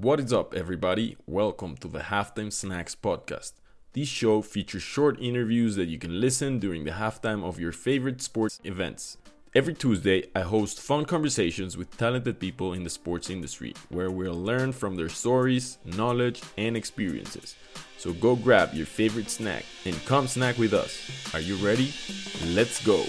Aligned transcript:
What 0.00 0.20
is 0.20 0.32
up, 0.32 0.54
everybody? 0.54 1.16
Welcome 1.26 1.76
to 1.78 1.88
the 1.88 1.98
Halftime 1.98 2.52
Snacks 2.52 2.94
podcast. 2.94 3.54
This 3.94 4.06
show 4.06 4.42
features 4.42 4.84
short 4.84 5.20
interviews 5.20 5.74
that 5.74 5.88
you 5.88 5.98
can 5.98 6.20
listen 6.20 6.60
during 6.60 6.84
the 6.84 6.92
halftime 6.92 7.42
of 7.42 7.58
your 7.58 7.72
favorite 7.72 8.22
sports 8.22 8.60
events. 8.62 9.18
Every 9.56 9.74
Tuesday, 9.74 10.28
I 10.36 10.42
host 10.42 10.80
fun 10.80 11.04
conversations 11.04 11.76
with 11.76 11.98
talented 11.98 12.38
people 12.38 12.74
in 12.74 12.84
the 12.84 12.90
sports 12.90 13.28
industry 13.28 13.74
where 13.88 14.12
we'll 14.12 14.40
learn 14.40 14.70
from 14.70 14.94
their 14.94 15.08
stories, 15.08 15.78
knowledge, 15.84 16.42
and 16.56 16.76
experiences. 16.76 17.56
So 17.96 18.12
go 18.12 18.36
grab 18.36 18.74
your 18.74 18.86
favorite 18.86 19.30
snack 19.30 19.64
and 19.84 19.96
come 20.06 20.28
snack 20.28 20.58
with 20.58 20.74
us. 20.74 21.10
Are 21.34 21.40
you 21.40 21.56
ready? 21.56 21.92
Let's 22.46 22.80
go! 22.86 23.04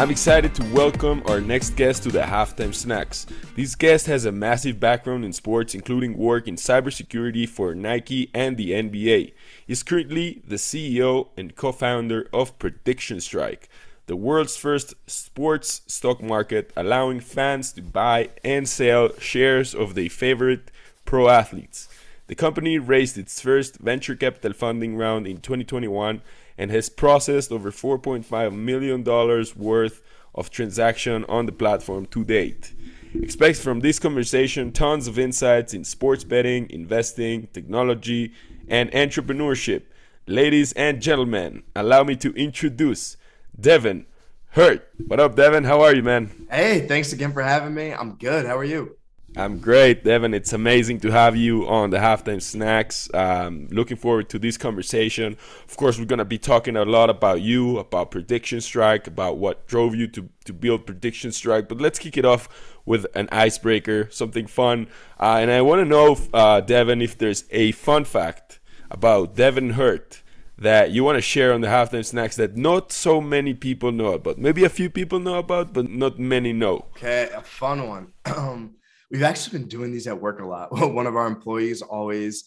I'm 0.00 0.10
excited 0.10 0.54
to 0.54 0.64
welcome 0.72 1.22
our 1.26 1.42
next 1.42 1.76
guest 1.76 2.04
to 2.04 2.10
the 2.10 2.22
Halftime 2.22 2.74
Snacks. 2.74 3.26
This 3.54 3.74
guest 3.74 4.06
has 4.06 4.24
a 4.24 4.32
massive 4.32 4.80
background 4.80 5.26
in 5.26 5.34
sports, 5.34 5.74
including 5.74 6.16
work 6.16 6.48
in 6.48 6.56
cybersecurity 6.56 7.46
for 7.46 7.74
Nike 7.74 8.30
and 8.32 8.56
the 8.56 8.70
NBA. 8.70 9.34
He's 9.66 9.82
currently 9.82 10.40
the 10.48 10.56
CEO 10.56 11.28
and 11.36 11.54
co 11.54 11.70
founder 11.72 12.30
of 12.32 12.58
Prediction 12.58 13.20
Strike, 13.20 13.68
the 14.06 14.16
world's 14.16 14.56
first 14.56 14.94
sports 15.06 15.82
stock 15.86 16.22
market, 16.22 16.72
allowing 16.78 17.20
fans 17.20 17.70
to 17.74 17.82
buy 17.82 18.30
and 18.42 18.66
sell 18.66 19.10
shares 19.18 19.74
of 19.74 19.94
their 19.94 20.08
favorite 20.08 20.70
pro 21.04 21.28
athletes. 21.28 21.90
The 22.26 22.34
company 22.34 22.78
raised 22.78 23.18
its 23.18 23.42
first 23.42 23.76
venture 23.80 24.14
capital 24.14 24.54
funding 24.54 24.96
round 24.96 25.26
in 25.26 25.42
2021 25.42 26.22
and 26.60 26.70
has 26.70 26.90
processed 26.90 27.50
over 27.50 27.72
$4.5 27.72 28.52
million 28.54 29.02
worth 29.56 30.02
of 30.34 30.50
transaction 30.50 31.24
on 31.26 31.46
the 31.46 31.52
platform 31.52 32.04
to 32.04 32.22
date. 32.22 32.74
Expect 33.14 33.58
from 33.58 33.80
this 33.80 33.98
conversation 33.98 34.70
tons 34.70 35.08
of 35.08 35.18
insights 35.18 35.72
in 35.72 35.84
sports 35.84 36.22
betting, 36.22 36.68
investing, 36.68 37.48
technology, 37.54 38.34
and 38.68 38.92
entrepreneurship. 38.92 39.84
Ladies 40.26 40.74
and 40.74 41.00
gentlemen, 41.00 41.62
allow 41.74 42.04
me 42.04 42.14
to 42.16 42.30
introduce 42.34 43.16
Deven 43.58 44.04
Hurt. 44.50 44.86
What 45.06 45.18
up, 45.18 45.36
Deven? 45.36 45.64
How 45.64 45.80
are 45.80 45.96
you, 45.96 46.02
man? 46.02 46.46
Hey, 46.50 46.86
thanks 46.86 47.14
again 47.14 47.32
for 47.32 47.40
having 47.40 47.72
me. 47.72 47.94
I'm 47.94 48.16
good. 48.16 48.44
How 48.44 48.58
are 48.58 48.64
you? 48.64 48.99
I'm 49.36 49.60
great, 49.60 50.02
Deven. 50.04 50.34
It's 50.34 50.52
amazing 50.52 51.00
to 51.00 51.10
have 51.12 51.36
you 51.36 51.68
on 51.68 51.90
the 51.90 51.98
halftime 51.98 52.42
snacks. 52.42 53.08
Um, 53.14 53.68
looking 53.70 53.96
forward 53.96 54.28
to 54.30 54.40
this 54.40 54.58
conversation. 54.58 55.36
Of 55.68 55.76
course, 55.76 55.98
we're 56.00 56.04
gonna 56.06 56.24
be 56.24 56.38
talking 56.38 56.76
a 56.76 56.84
lot 56.84 57.10
about 57.10 57.40
you, 57.40 57.78
about 57.78 58.10
Prediction 58.10 58.60
Strike, 58.60 59.06
about 59.06 59.38
what 59.38 59.68
drove 59.68 59.94
you 59.94 60.08
to 60.08 60.28
to 60.46 60.52
build 60.52 60.84
Prediction 60.84 61.30
Strike. 61.30 61.68
But 61.68 61.80
let's 61.80 61.98
kick 61.98 62.16
it 62.16 62.24
off 62.24 62.48
with 62.84 63.06
an 63.14 63.28
icebreaker, 63.30 64.08
something 64.10 64.46
fun. 64.48 64.88
Uh, 65.18 65.38
and 65.40 65.50
I 65.50 65.62
want 65.62 65.80
to 65.80 65.84
know, 65.84 66.12
uh, 66.34 66.60
Deven, 66.60 67.02
if 67.02 67.16
there's 67.16 67.44
a 67.50 67.70
fun 67.72 68.04
fact 68.04 68.58
about 68.90 69.36
Deven 69.36 69.72
Hurt 69.72 70.22
that 70.58 70.90
you 70.90 71.04
want 71.04 71.16
to 71.16 71.22
share 71.22 71.52
on 71.54 71.60
the 71.60 71.68
halftime 71.68 72.04
snacks 72.04 72.36
that 72.36 72.56
not 72.56 72.90
so 72.90 73.20
many 73.20 73.54
people 73.54 73.92
know 73.92 74.12
about. 74.12 74.38
Maybe 74.38 74.64
a 74.64 74.68
few 74.68 74.90
people 74.90 75.20
know 75.20 75.38
about, 75.38 75.72
but 75.72 75.88
not 75.88 76.18
many 76.18 76.52
know. 76.52 76.86
Okay, 76.96 77.30
a 77.32 77.40
fun 77.40 77.88
one. 77.88 78.12
We've 79.10 79.22
actually 79.22 79.58
been 79.58 79.68
doing 79.68 79.92
these 79.92 80.06
at 80.06 80.20
work 80.20 80.40
a 80.40 80.46
lot. 80.46 80.68
One 80.92 81.06
of 81.06 81.16
our 81.16 81.26
employees 81.26 81.82
always 81.82 82.44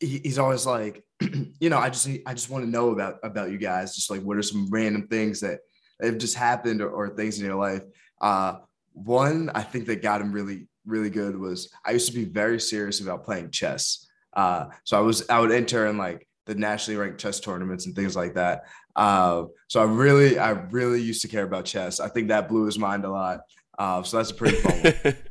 he's 0.00 0.38
always 0.38 0.64
like, 0.64 1.04
you 1.60 1.70
know, 1.70 1.78
I 1.78 1.90
just 1.90 2.08
I 2.26 2.34
just 2.34 2.50
want 2.50 2.64
to 2.64 2.70
know 2.70 2.90
about 2.90 3.16
about 3.22 3.50
you 3.50 3.58
guys. 3.58 3.94
Just 3.94 4.10
like 4.10 4.22
what 4.22 4.36
are 4.36 4.42
some 4.42 4.68
random 4.70 5.08
things 5.08 5.40
that 5.40 5.60
have 6.00 6.18
just 6.18 6.36
happened 6.36 6.80
or, 6.80 6.90
or 6.90 7.08
things 7.10 7.38
in 7.38 7.46
your 7.46 7.56
life. 7.56 7.82
Uh, 8.20 8.58
one 8.92 9.50
I 9.54 9.62
think 9.62 9.86
that 9.86 10.02
got 10.02 10.20
him 10.20 10.32
really 10.32 10.68
really 10.86 11.10
good 11.10 11.38
was 11.38 11.70
I 11.84 11.92
used 11.92 12.08
to 12.08 12.14
be 12.14 12.24
very 12.24 12.60
serious 12.60 13.00
about 13.00 13.24
playing 13.24 13.50
chess. 13.50 14.06
Uh, 14.32 14.66
so 14.84 14.96
I 14.96 15.00
was 15.00 15.28
I 15.28 15.40
would 15.40 15.52
enter 15.52 15.86
in 15.86 15.98
like 15.98 16.26
the 16.46 16.54
nationally 16.54 16.98
ranked 16.98 17.20
chess 17.20 17.40
tournaments 17.40 17.86
and 17.86 17.94
things 17.94 18.16
like 18.16 18.34
that. 18.34 18.64
Uh, 18.96 19.44
so 19.68 19.80
I 19.80 19.84
really 19.84 20.38
I 20.38 20.50
really 20.50 21.00
used 21.00 21.22
to 21.22 21.28
care 21.28 21.44
about 21.44 21.66
chess. 21.66 22.00
I 22.00 22.08
think 22.08 22.28
that 22.28 22.48
blew 22.48 22.64
his 22.64 22.78
mind 22.78 23.04
a 23.04 23.10
lot. 23.10 23.40
Uh, 23.78 24.02
so 24.02 24.16
that's 24.16 24.30
a 24.30 24.34
pretty 24.34 24.56
fun 24.56 24.80
one. 24.80 25.16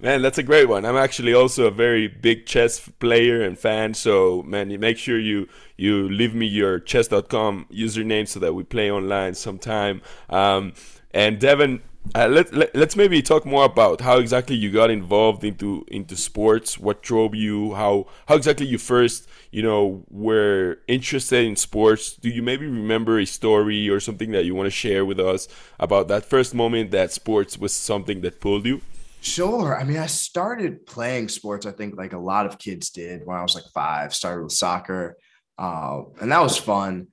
Man, 0.00 0.22
that's 0.22 0.38
a 0.38 0.42
great 0.42 0.68
one. 0.68 0.84
I'm 0.84 0.96
actually 0.96 1.34
also 1.34 1.66
a 1.66 1.70
very 1.70 2.06
big 2.06 2.46
chess 2.46 2.80
player 3.00 3.42
and 3.42 3.58
fan. 3.58 3.94
So, 3.94 4.42
man, 4.42 4.70
you 4.70 4.78
make 4.78 4.98
sure 4.98 5.18
you 5.18 5.48
you 5.76 6.08
leave 6.08 6.34
me 6.34 6.46
your 6.46 6.78
chess.com 6.78 7.66
username 7.72 8.28
so 8.28 8.40
that 8.40 8.54
we 8.54 8.62
play 8.62 8.90
online 8.90 9.34
sometime. 9.34 10.02
Um, 10.28 10.74
and 11.12 11.38
Deven, 11.40 11.80
uh, 12.14 12.28
let, 12.28 12.52
let, 12.54 12.76
us 12.76 12.96
maybe 12.96 13.20
talk 13.20 13.44
more 13.44 13.64
about 13.64 14.00
how 14.00 14.18
exactly 14.18 14.56
you 14.56 14.70
got 14.70 14.90
involved 14.90 15.44
into 15.44 15.84
into 15.88 16.16
sports. 16.16 16.78
What 16.78 17.02
drove 17.02 17.34
you? 17.34 17.74
How 17.74 18.06
how 18.26 18.36
exactly 18.36 18.66
you 18.66 18.78
first 18.78 19.28
you 19.50 19.62
know 19.62 20.04
were 20.10 20.78
interested 20.86 21.44
in 21.44 21.56
sports? 21.56 22.12
Do 22.12 22.28
you 22.28 22.42
maybe 22.42 22.66
remember 22.66 23.18
a 23.18 23.26
story 23.26 23.88
or 23.88 24.00
something 24.00 24.30
that 24.32 24.44
you 24.44 24.54
want 24.54 24.66
to 24.66 24.70
share 24.70 25.04
with 25.04 25.18
us 25.20 25.48
about 25.78 26.08
that 26.08 26.24
first 26.24 26.54
moment 26.54 26.90
that 26.92 27.12
sports 27.12 27.58
was 27.58 27.72
something 27.72 28.20
that 28.22 28.40
pulled 28.40 28.64
you? 28.66 28.80
Sure. 29.20 29.78
I 29.78 29.84
mean, 29.84 29.98
I 29.98 30.06
started 30.06 30.86
playing 30.86 31.28
sports, 31.28 31.66
I 31.66 31.72
think 31.72 31.96
like 31.96 32.12
a 32.12 32.18
lot 32.18 32.46
of 32.46 32.58
kids 32.58 32.90
did 32.90 33.22
when 33.24 33.36
I 33.36 33.42
was 33.42 33.54
like 33.54 33.64
five, 33.74 34.14
started 34.14 34.44
with 34.44 34.52
soccer. 34.52 35.16
Uh, 35.58 36.02
and 36.20 36.30
that 36.30 36.40
was 36.40 36.56
fun. 36.56 37.08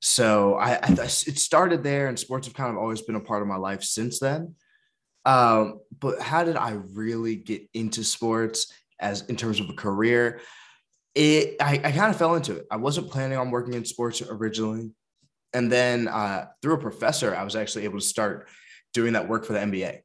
So 0.00 0.54
I, 0.54 0.74
I, 0.82 0.92
it 0.92 1.38
started 1.38 1.84
there, 1.84 2.08
and 2.08 2.18
sports 2.18 2.48
have 2.48 2.54
kind 2.54 2.70
of 2.70 2.76
always 2.76 3.02
been 3.02 3.14
a 3.14 3.20
part 3.20 3.42
of 3.42 3.48
my 3.48 3.56
life 3.56 3.84
since 3.84 4.18
then. 4.18 4.56
Um, 5.24 5.80
but 6.00 6.20
how 6.20 6.42
did 6.42 6.56
I 6.56 6.72
really 6.92 7.36
get 7.36 7.68
into 7.72 8.02
sports 8.02 8.72
as 8.98 9.22
in 9.22 9.36
terms 9.36 9.60
of 9.60 9.70
a 9.70 9.74
career? 9.74 10.40
It 11.14 11.56
I, 11.60 11.74
I 11.84 11.92
kind 11.92 12.10
of 12.10 12.16
fell 12.16 12.34
into 12.34 12.56
it. 12.56 12.66
I 12.70 12.76
wasn't 12.76 13.10
planning 13.10 13.38
on 13.38 13.52
working 13.52 13.74
in 13.74 13.84
sports 13.84 14.20
originally, 14.22 14.90
and 15.52 15.70
then 15.70 16.08
uh, 16.08 16.46
through 16.62 16.74
a 16.74 16.78
professor, 16.78 17.34
I 17.34 17.44
was 17.44 17.54
actually 17.54 17.84
able 17.84 18.00
to 18.00 18.04
start 18.04 18.48
doing 18.92 19.12
that 19.12 19.28
work 19.28 19.44
for 19.44 19.52
the 19.52 19.60
NBA. 19.60 20.00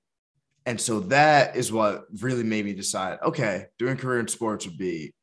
And 0.67 0.79
so 0.79 0.99
that 0.99 1.55
is 1.55 1.71
what 1.71 2.07
really 2.21 2.43
made 2.43 2.65
me 2.65 2.73
decide, 2.73 3.19
okay, 3.23 3.67
doing 3.79 3.95
career 3.95 4.19
in 4.19 4.27
sports 4.27 4.65
would 4.65 4.77
be 4.77 5.13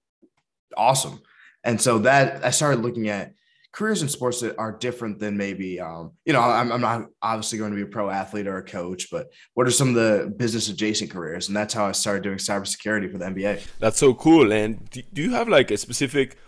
awesome. 0.75 1.21
And 1.62 1.78
so 1.78 1.99
that 1.99 2.43
I 2.43 2.49
started 2.49 2.81
looking 2.81 3.10
at 3.10 3.34
careers 3.71 4.00
in 4.00 4.09
sports 4.09 4.41
that 4.41 4.56
are 4.56 4.72
different 4.72 5.19
than 5.19 5.37
maybe, 5.37 5.78
um, 5.81 6.12
you 6.25 6.33
know, 6.33 6.41
I'm, 6.41 6.72
I'm, 6.72 6.81
not 6.81 7.09
obviously 7.21 7.59
going 7.59 7.72
to 7.72 7.77
be 7.77 7.83
a 7.83 7.87
pro 7.87 8.09
athlete 8.09 8.47
or 8.47 8.56
a 8.56 8.65
coach, 8.65 9.09
but 9.10 9.27
what 9.53 9.66
are 9.66 9.71
some 9.71 9.91
of 9.91 9.94
the 9.97 10.33
business 10.34 10.71
adjacent 10.71 11.10
careers? 11.10 11.49
And 11.49 11.56
that's 11.56 11.75
how 11.75 11.84
I 11.84 11.93
started 11.93 12.22
doing 12.22 12.38
cybersecurity 12.38 13.12
for 13.12 13.19
the 13.19 13.27
NBA. 13.27 13.66
That's 13.81 13.99
so 13.99 14.15
cool. 14.15 14.50
And 14.50 14.88
do 14.91 15.21
you 15.21 15.33
have 15.33 15.50
like 15.50 15.71
a 15.71 15.77
specific, 15.77 16.38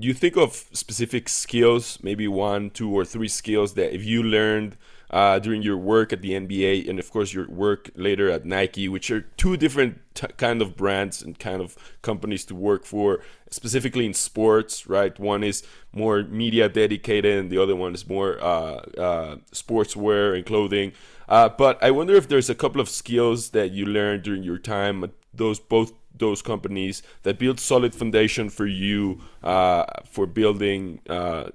you 0.00 0.14
think 0.14 0.36
of 0.36 0.64
specific 0.72 1.28
skills, 1.28 1.98
maybe 2.02 2.28
one, 2.28 2.70
two, 2.70 2.90
or 2.92 3.04
three 3.04 3.28
skills 3.28 3.74
that 3.74 3.94
if 3.94 4.04
you 4.04 4.22
learned– 4.22 4.76
uh, 5.12 5.38
during 5.38 5.62
your 5.62 5.76
work 5.76 6.12
at 6.12 6.22
the 6.22 6.30
NBA 6.30 6.88
and 6.88 6.98
of 6.98 7.10
course 7.10 7.34
your 7.34 7.48
work 7.48 7.90
later 7.94 8.30
at 8.30 8.46
Nike, 8.46 8.88
which 8.88 9.10
are 9.10 9.20
two 9.36 9.56
different 9.56 10.00
t- 10.14 10.26
kind 10.38 10.62
of 10.62 10.74
brands 10.74 11.22
and 11.22 11.38
kind 11.38 11.60
of 11.60 11.76
companies 12.00 12.46
to 12.46 12.54
work 12.54 12.86
for, 12.86 13.20
specifically 13.50 14.06
in 14.06 14.14
sports, 14.14 14.86
right? 14.86 15.18
One 15.20 15.44
is 15.44 15.62
more 15.92 16.22
media 16.22 16.68
dedicated, 16.70 17.38
and 17.38 17.50
the 17.50 17.58
other 17.58 17.76
one 17.76 17.94
is 17.94 18.08
more 18.08 18.42
uh, 18.42 18.76
uh, 18.98 19.36
sportswear 19.52 20.34
and 20.34 20.46
clothing. 20.46 20.92
Uh, 21.28 21.50
but 21.50 21.82
I 21.82 21.90
wonder 21.90 22.14
if 22.14 22.28
there's 22.28 22.48
a 22.48 22.54
couple 22.54 22.80
of 22.80 22.88
skills 22.88 23.50
that 23.50 23.70
you 23.70 23.84
learned 23.84 24.22
during 24.22 24.42
your 24.42 24.58
time 24.58 25.04
at 25.04 25.10
those 25.34 25.58
both 25.58 25.92
those 26.16 26.42
companies 26.42 27.02
that 27.22 27.38
build 27.38 27.60
solid 27.60 27.94
foundation 27.94 28.50
for 28.50 28.66
you 28.66 29.20
uh, 29.42 29.84
for 30.04 30.26
building 30.26 31.00
uh, 31.08 31.50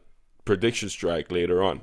prediction 0.45 0.90
strike 0.90 1.31
later 1.31 1.63
on. 1.63 1.81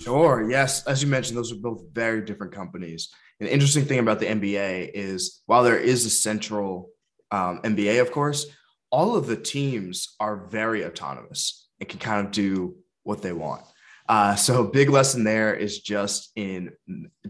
Sure. 0.00 0.50
Yes. 0.50 0.86
As 0.86 1.02
you 1.02 1.08
mentioned, 1.08 1.36
those 1.36 1.52
are 1.52 1.56
both 1.56 1.82
very 1.92 2.22
different 2.22 2.52
companies. 2.52 3.10
An 3.40 3.46
interesting 3.46 3.84
thing 3.84 3.98
about 3.98 4.18
the 4.18 4.26
NBA 4.26 4.90
is 4.94 5.42
while 5.46 5.62
there 5.62 5.78
is 5.78 6.06
a 6.06 6.10
central 6.10 6.90
um, 7.30 7.60
NBA, 7.62 8.00
of 8.00 8.10
course, 8.10 8.46
all 8.90 9.16
of 9.16 9.26
the 9.26 9.36
teams 9.36 10.16
are 10.18 10.48
very 10.48 10.84
autonomous 10.84 11.68
and 11.78 11.88
can 11.88 11.98
kind 11.98 12.26
of 12.26 12.32
do 12.32 12.76
what 13.02 13.22
they 13.22 13.32
want. 13.32 13.62
Uh, 14.08 14.34
so, 14.34 14.64
a 14.64 14.70
big 14.70 14.90
lesson 14.90 15.22
there 15.22 15.54
is 15.54 15.80
just 15.80 16.32
in 16.34 16.72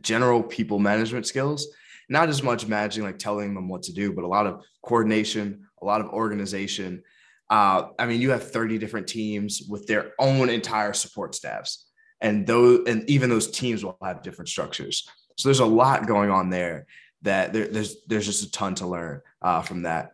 general 0.01 0.43
people 0.43 0.79
management 0.79 1.27
skills, 1.27 1.69
not 2.11 2.29
as 2.29 2.43
much 2.43 2.67
managing, 2.67 3.05
like 3.05 3.19
telling 3.19 3.55
them 3.55 3.69
what 3.69 3.85
to 3.85 3.93
do, 3.93 4.13
but 4.13 4.25
a 4.25 4.29
lot 4.29 4.47
of 4.47 4.63
coordination, 4.83 5.67
a 5.81 5.85
lot 5.87 6.01
of 6.01 6.09
organization. 6.09 7.03
Uh, 7.49 7.89
I 7.99 8.07
mean, 8.07 8.21
you 8.21 8.31
have 8.31 8.51
30 8.51 8.79
different 8.79 9.07
teams 9.07 9.63
with 9.69 9.87
their 9.87 10.13
own 10.19 10.51
entire 10.51 10.93
support 10.93 11.35
staffs 11.35 11.87
and 12.21 12.47
those 12.47 12.87
and 12.87 13.09
even 13.09 13.31
those 13.31 13.51
teams 13.51 13.83
will 13.83 13.97
have 14.03 14.23
different 14.23 14.49
structures. 14.49 15.09
So 15.39 15.49
there's 15.49 15.61
a 15.61 15.67
lot 15.67 16.07
going 16.07 16.31
on 16.31 16.51
there 16.51 16.87
that 17.23 17.53
there, 17.53 17.67
there's 17.67 17.97
there's 18.07 18.27
just 18.27 18.45
a 18.45 18.51
ton 18.51 18.75
to 18.77 18.87
learn 18.87 19.23
uh, 19.41 19.63
from 19.63 19.83
that. 19.83 20.13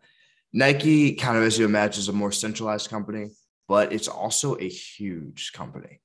Nike 0.53 1.15
kind 1.15 1.37
of 1.37 1.43
as 1.43 1.59
you 1.59 1.65
imagine 1.65 1.99
is 2.01 2.09
a 2.09 2.13
more 2.13 2.33
centralized 2.33 2.89
company 2.89 3.31
but 3.69 3.93
it's 3.93 4.09
also 4.09 4.57
a 4.59 4.69
huge 4.69 5.53
company. 5.53 6.01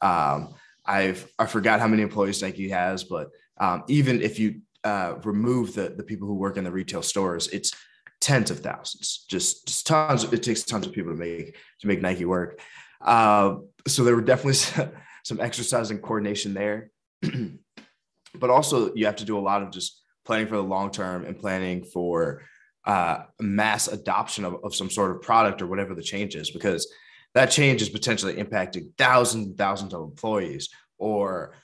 Um, 0.00 0.54
I've 0.84 1.30
I 1.38 1.46
forgot 1.46 1.80
how 1.80 1.88
many 1.88 2.02
employees 2.02 2.42
Nike 2.42 2.68
has, 2.70 3.04
but 3.04 3.30
um, 3.58 3.84
even 3.88 4.20
if 4.20 4.38
you 4.38 4.60
uh, 4.84 5.14
remove 5.24 5.74
the 5.74 5.94
the 5.96 6.02
people 6.02 6.28
who 6.28 6.34
work 6.34 6.56
in 6.56 6.64
the 6.64 6.70
retail 6.70 7.02
stores, 7.02 7.48
it's 7.48 7.72
tens 8.20 8.50
of 8.50 8.60
thousands, 8.60 9.26
just, 9.28 9.66
just 9.66 9.86
tons. 9.86 10.24
It 10.24 10.42
takes 10.42 10.62
tons 10.62 10.86
of 10.86 10.92
people 10.92 11.12
to 11.12 11.18
make 11.18 11.56
to 11.80 11.86
make 11.86 12.00
Nike 12.00 12.24
work. 12.24 12.60
Uh, 13.00 13.56
so 13.86 14.04
there 14.04 14.14
were 14.14 14.22
definitely 14.22 14.54
some 15.24 15.40
exercise 15.40 15.90
and 15.90 16.02
coordination 16.02 16.54
there, 16.54 16.90
but 18.34 18.50
also 18.50 18.94
you 18.94 19.06
have 19.06 19.16
to 19.16 19.24
do 19.24 19.38
a 19.38 19.40
lot 19.40 19.62
of 19.62 19.70
just 19.70 20.02
planning 20.24 20.46
for 20.46 20.56
the 20.56 20.62
long 20.62 20.90
term 20.90 21.24
and 21.24 21.38
planning 21.38 21.84
for 21.84 22.42
uh, 22.86 23.24
mass 23.40 23.88
adoption 23.88 24.44
of, 24.44 24.56
of 24.64 24.74
some 24.74 24.90
sort 24.90 25.10
of 25.10 25.22
product 25.22 25.60
or 25.60 25.66
whatever 25.66 25.94
the 25.94 26.02
change 26.02 26.34
is, 26.36 26.50
because 26.50 26.90
that 27.34 27.50
change 27.50 27.82
is 27.82 27.88
potentially 27.88 28.34
impacting 28.34 28.88
thousands 28.96 29.46
and 29.46 29.58
thousands 29.58 29.92
of 29.92 30.02
employees 30.02 30.68
or 30.98 31.54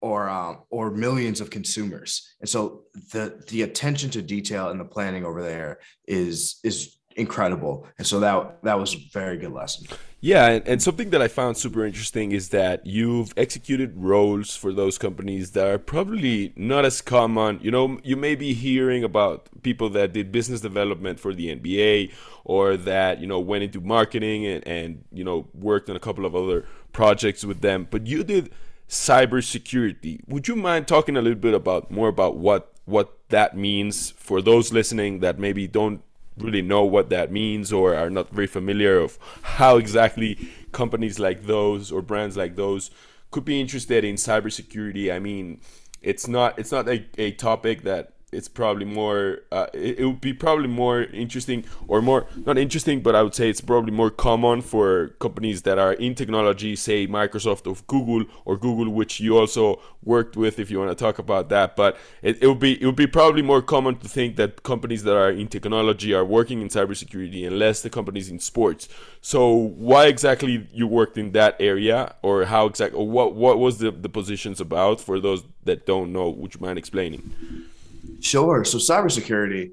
or 0.00 0.28
um, 0.28 0.62
or 0.70 0.90
millions 0.90 1.40
of 1.40 1.50
consumers. 1.50 2.34
And 2.40 2.48
so 2.48 2.84
the 3.12 3.42
the 3.48 3.62
attention 3.62 4.10
to 4.10 4.22
detail 4.22 4.68
and 4.68 4.78
the 4.78 4.84
planning 4.84 5.24
over 5.24 5.42
there 5.42 5.78
is 6.06 6.60
is 6.64 6.98
incredible. 7.16 7.86
And 7.98 8.06
so 8.06 8.20
that 8.20 8.62
that 8.62 8.78
was 8.78 8.94
a 8.94 8.98
very 9.12 9.36
good 9.36 9.52
lesson. 9.52 9.86
Yeah, 10.20 10.48
and, 10.48 10.66
and 10.66 10.82
something 10.82 11.10
that 11.10 11.22
I 11.22 11.28
found 11.28 11.56
super 11.56 11.86
interesting 11.86 12.32
is 12.32 12.48
that 12.48 12.84
you've 12.84 13.32
executed 13.36 13.92
roles 13.96 14.56
for 14.56 14.72
those 14.72 14.98
companies 14.98 15.52
that 15.52 15.68
are 15.68 15.78
probably 15.78 16.52
not 16.56 16.84
as 16.84 17.00
common. 17.00 17.60
You 17.62 17.70
know, 17.70 18.00
you 18.02 18.16
may 18.16 18.34
be 18.34 18.52
hearing 18.52 19.04
about 19.04 19.48
people 19.62 19.88
that 19.90 20.12
did 20.12 20.32
business 20.32 20.60
development 20.60 21.20
for 21.20 21.32
the 21.32 21.54
NBA 21.54 22.12
or 22.44 22.76
that, 22.76 23.20
you 23.20 23.28
know, 23.28 23.38
went 23.38 23.62
into 23.62 23.80
marketing 23.80 24.44
and, 24.44 24.66
and 24.66 25.04
you 25.12 25.22
know, 25.22 25.46
worked 25.54 25.88
on 25.88 25.94
a 25.94 26.00
couple 26.00 26.26
of 26.26 26.34
other 26.34 26.66
projects 26.92 27.44
with 27.44 27.60
them. 27.60 27.86
But 27.88 28.08
you 28.08 28.24
did 28.24 28.50
cybersecurity. 28.88 30.20
Would 30.28 30.48
you 30.48 30.56
mind 30.56 30.88
talking 30.88 31.16
a 31.16 31.22
little 31.22 31.38
bit 31.38 31.54
about 31.54 31.90
more 31.90 32.08
about 32.08 32.36
what 32.36 32.72
what 32.84 33.18
that 33.28 33.54
means 33.54 34.12
for 34.12 34.40
those 34.40 34.72
listening 34.72 35.20
that 35.20 35.38
maybe 35.38 35.66
don't 35.66 36.02
really 36.38 36.62
know 36.62 36.84
what 36.84 37.10
that 37.10 37.30
means 37.30 37.70
or 37.72 37.94
are 37.94 38.08
not 38.08 38.30
very 38.30 38.46
familiar 38.46 38.98
of 38.98 39.18
how 39.42 39.76
exactly 39.76 40.48
companies 40.72 41.18
like 41.18 41.44
those 41.44 41.92
or 41.92 42.00
brands 42.00 42.36
like 42.36 42.56
those 42.56 42.90
could 43.30 43.44
be 43.44 43.60
interested 43.60 44.04
in 44.04 44.14
cybersecurity. 44.14 45.12
I 45.12 45.18
mean, 45.18 45.60
it's 46.00 46.26
not 46.26 46.58
it's 46.58 46.72
not 46.72 46.88
a, 46.88 47.04
a 47.18 47.32
topic 47.32 47.82
that 47.82 48.12
it's 48.32 48.48
probably 48.48 48.84
more 48.84 49.38
uh, 49.52 49.66
it, 49.72 50.00
it, 50.00 50.04
would 50.04 50.20
be 50.20 50.32
probably 50.32 50.68
more 50.68 51.02
interesting 51.02 51.64
or 51.86 52.02
more 52.02 52.26
not 52.44 52.58
interesting 52.58 53.00
but 53.00 53.14
i 53.14 53.22
would 53.22 53.34
say 53.34 53.48
it's 53.48 53.60
probably 53.60 53.90
more 53.90 54.10
common 54.10 54.60
for 54.60 55.08
companies 55.18 55.62
that 55.62 55.78
are 55.78 55.94
in 55.94 56.14
technology 56.14 56.76
say 56.76 57.06
microsoft 57.06 57.66
or 57.66 57.76
google 57.86 58.24
or 58.44 58.56
google 58.56 58.92
which 58.92 59.20
you 59.20 59.38
also 59.38 59.80
worked 60.08 60.36
with 60.36 60.58
if 60.58 60.70
you 60.70 60.78
want 60.78 60.90
to 60.90 60.94
talk 60.94 61.18
about 61.18 61.48
that. 61.50 61.76
But 61.76 61.96
it, 62.22 62.42
it 62.42 62.46
would 62.46 62.58
be 62.58 62.80
it 62.80 62.86
would 62.86 62.96
be 62.96 63.06
probably 63.06 63.42
more 63.42 63.62
common 63.62 63.96
to 63.98 64.08
think 64.08 64.36
that 64.36 64.62
companies 64.62 65.04
that 65.04 65.16
are 65.16 65.30
in 65.30 65.48
technology 65.48 66.14
are 66.14 66.24
working 66.24 66.62
in 66.62 66.68
cybersecurity 66.68 67.46
and 67.46 67.58
less 67.58 67.82
the 67.82 67.90
companies 67.90 68.28
in 68.28 68.38
sports. 68.38 68.88
So 69.20 69.54
why 69.54 70.06
exactly 70.06 70.66
you 70.72 70.86
worked 70.86 71.18
in 71.18 71.32
that 71.32 71.56
area 71.60 72.14
or 72.22 72.46
how 72.46 72.66
exactly 72.66 73.04
what 73.04 73.34
what 73.34 73.58
was 73.58 73.78
the, 73.78 73.90
the 73.90 74.08
positions 74.08 74.60
about 74.60 75.00
for 75.00 75.20
those 75.20 75.44
that 75.64 75.86
don't 75.86 76.12
know 76.12 76.28
would 76.30 76.54
you 76.54 76.60
mind 76.60 76.78
explaining 76.78 77.34
Sure. 78.20 78.64
So 78.64 78.78
cybersecurity, 78.78 79.72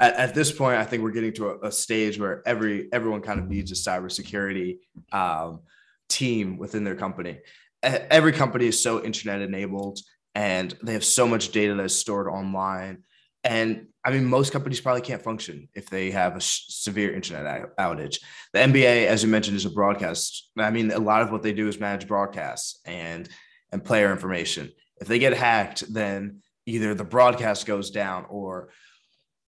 at, 0.00 0.14
at 0.14 0.34
this 0.34 0.52
point, 0.52 0.78
I 0.78 0.84
think 0.84 1.02
we're 1.02 1.12
getting 1.12 1.32
to 1.34 1.48
a, 1.50 1.68
a, 1.68 1.72
stage 1.72 2.18
where 2.18 2.42
every 2.46 2.88
everyone 2.92 3.22
kind 3.22 3.40
of 3.40 3.48
needs 3.48 3.72
a 3.72 3.74
cybersecurity 3.74 4.78
um, 5.12 5.60
team 6.08 6.58
within 6.58 6.84
their 6.84 6.96
company. 6.96 7.38
Every 7.82 8.32
company 8.32 8.66
is 8.66 8.82
so 8.82 9.04
internet 9.04 9.40
enabled, 9.40 10.00
and 10.34 10.74
they 10.82 10.92
have 10.92 11.04
so 11.04 11.26
much 11.26 11.50
data 11.52 11.74
that's 11.74 11.94
stored 11.94 12.28
online. 12.28 13.04
And 13.44 13.86
I 14.04 14.10
mean, 14.10 14.24
most 14.24 14.52
companies 14.52 14.80
probably 14.80 15.02
can't 15.02 15.22
function 15.22 15.68
if 15.74 15.88
they 15.88 16.10
have 16.10 16.36
a 16.36 16.40
severe 16.40 17.14
internet 17.14 17.76
outage. 17.76 18.18
The 18.52 18.58
NBA, 18.58 19.06
as 19.06 19.22
you 19.22 19.28
mentioned, 19.28 19.56
is 19.56 19.66
a 19.66 19.70
broadcast. 19.70 20.50
I 20.58 20.70
mean, 20.70 20.90
a 20.90 20.98
lot 20.98 21.22
of 21.22 21.30
what 21.30 21.42
they 21.42 21.52
do 21.52 21.68
is 21.68 21.80
manage 21.80 22.06
broadcasts 22.06 22.80
and 22.84 23.28
and 23.72 23.84
player 23.84 24.12
information. 24.12 24.72
If 25.00 25.08
they 25.08 25.18
get 25.18 25.34
hacked, 25.34 25.92
then 25.92 26.42
either 26.66 26.94
the 26.94 27.04
broadcast 27.04 27.66
goes 27.66 27.90
down 27.90 28.26
or 28.28 28.70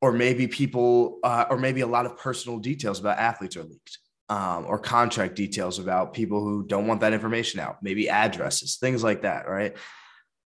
or 0.02 0.14
maybe 0.14 0.48
people 0.48 1.20
uh, 1.24 1.46
or 1.50 1.58
maybe 1.58 1.82
a 1.82 1.88
lot 1.88 2.06
of 2.06 2.18
personal 2.18 2.60
details 2.60 3.00
about 3.00 3.18
athletes 3.18 3.58
are 3.58 3.64
leaked 3.64 3.98
um, 4.30 4.66
or 4.68 4.80
contract 4.80 5.36
details 5.36 5.80
about 5.80 6.14
people 6.14 6.40
who 6.42 6.66
don't 6.66 6.88
want 6.88 7.02
that 7.02 7.14
information 7.14 7.60
out 7.60 7.78
maybe 7.82 8.10
addresses 8.10 8.78
things 8.78 9.04
like 9.04 9.24
that 9.24 9.48
right? 9.48 9.76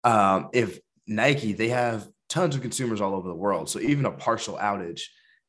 Um, 0.04 0.50
if 0.54 0.80
nike 1.08 1.54
they 1.54 1.70
have 1.70 2.08
tons 2.28 2.56
of 2.56 2.62
consumers 2.62 3.02
all 3.02 3.16
over 3.16 3.28
the 3.28 3.34
world 3.34 3.70
so 3.70 3.80
even 3.80 4.06
a 4.06 4.12
partial 4.12 4.58
outage 4.58 5.02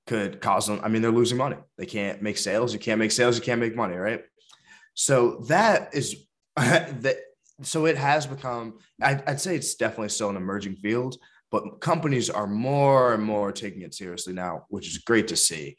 could 0.07 0.41
cause 0.41 0.67
them 0.67 0.81
i 0.83 0.89
mean 0.89 1.03
they're 1.03 1.11
losing 1.11 1.37
money. 1.37 1.57
They 1.77 1.87
can't 1.87 2.23
make 2.23 2.39
sales 2.39 2.73
you 2.73 2.79
can't 2.79 2.99
make 2.99 3.13
sales 3.13 3.37
you 3.37 3.43
can't 3.43 3.61
make 3.61 3.77
money 3.77 3.97
right? 3.97 4.23
So 4.95 5.45
that 5.49 5.95
is 5.95 6.27
that 6.57 7.21
so 7.63 7.87
it 7.87 7.97
has 7.97 8.27
become 8.27 8.79
I'd, 9.03 9.23
I'd, 9.29 9.41
say 9.41 9.57
it's 9.57 9.75
definitely 9.75 10.09
still 10.09 10.31
an 10.31 10.37
emerging 10.37 10.77
field 10.77 11.17
but 11.51 11.81
companies 11.81 12.31
are 12.31 12.47
more 12.47 13.15
and 13.15 13.23
more 13.23 13.53
taking 13.53 13.83
it 13.83 13.95
seriously 13.95 14.33
now 14.33 14.67
which 14.69 14.89
is 14.89 14.99
great 14.99 15.29
to 15.29 15.37
see. 15.37 15.77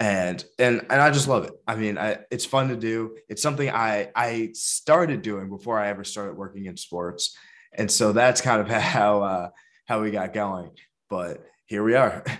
And 0.00 0.44
and 0.60 0.86
and 0.90 1.02
i 1.02 1.10
just 1.10 1.26
love 1.26 1.44
it. 1.44 1.52
I 1.66 1.74
mean 1.74 1.98
I, 1.98 2.18
it's 2.30 2.44
fun 2.44 2.68
to 2.68 2.76
do. 2.76 3.16
It's 3.28 3.42
something 3.42 3.68
i 3.70 4.10
i 4.14 4.50
started 4.54 5.22
doing 5.22 5.48
before 5.48 5.78
i 5.78 5.88
ever 5.88 6.04
started 6.04 6.36
working 6.36 6.66
in 6.66 6.76
sports. 6.76 7.36
And 7.72 7.90
so 7.90 8.12
that's 8.12 8.40
kind 8.40 8.60
of 8.60 8.68
how 8.94 9.22
uh 9.22 9.48
how 9.86 10.00
we 10.02 10.10
got 10.10 10.32
going. 10.32 10.70
But 11.10 11.44
here 11.66 11.82
we 11.82 11.94
are. 11.94 12.22